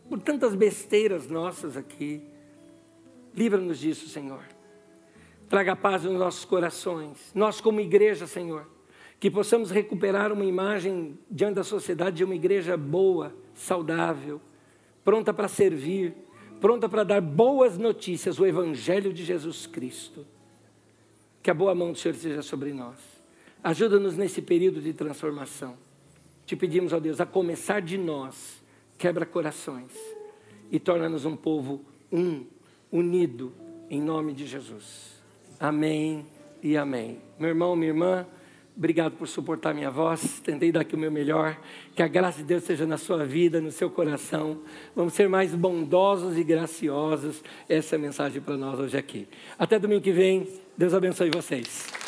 [0.09, 2.21] por tantas besteiras nossas aqui.
[3.33, 4.43] Livra-nos disso, Senhor.
[5.47, 7.31] Traga paz nos nossos corações.
[7.33, 8.67] Nós, como igreja, Senhor,
[9.19, 14.41] que possamos recuperar uma imagem diante da sociedade de uma igreja boa, saudável,
[15.03, 16.13] pronta para servir,
[16.59, 20.25] pronta para dar boas notícias, o Evangelho de Jesus Cristo.
[21.41, 22.97] Que a boa mão do Senhor esteja sobre nós.
[23.63, 25.75] Ajuda-nos nesse período de transformação.
[26.45, 28.61] Te pedimos, ó Deus, a começar de nós,
[28.97, 29.91] quebra corações
[30.71, 31.81] e torna-nos um povo
[32.11, 32.45] um,
[32.91, 33.53] unido,
[33.89, 35.21] em nome de Jesus.
[35.59, 36.25] Amém
[36.61, 37.21] e amém.
[37.39, 38.27] Meu irmão, minha irmã.
[38.76, 40.39] Obrigado por suportar minha voz.
[40.39, 41.57] Tentei dar aqui o meu melhor.
[41.95, 44.59] Que a graça de Deus seja na sua vida, no seu coração.
[44.95, 47.43] Vamos ser mais bondosos e graciosos.
[47.69, 49.28] Essa é a mensagem para nós hoje aqui.
[49.59, 50.47] Até domingo que vem.
[50.76, 52.02] Deus abençoe vocês.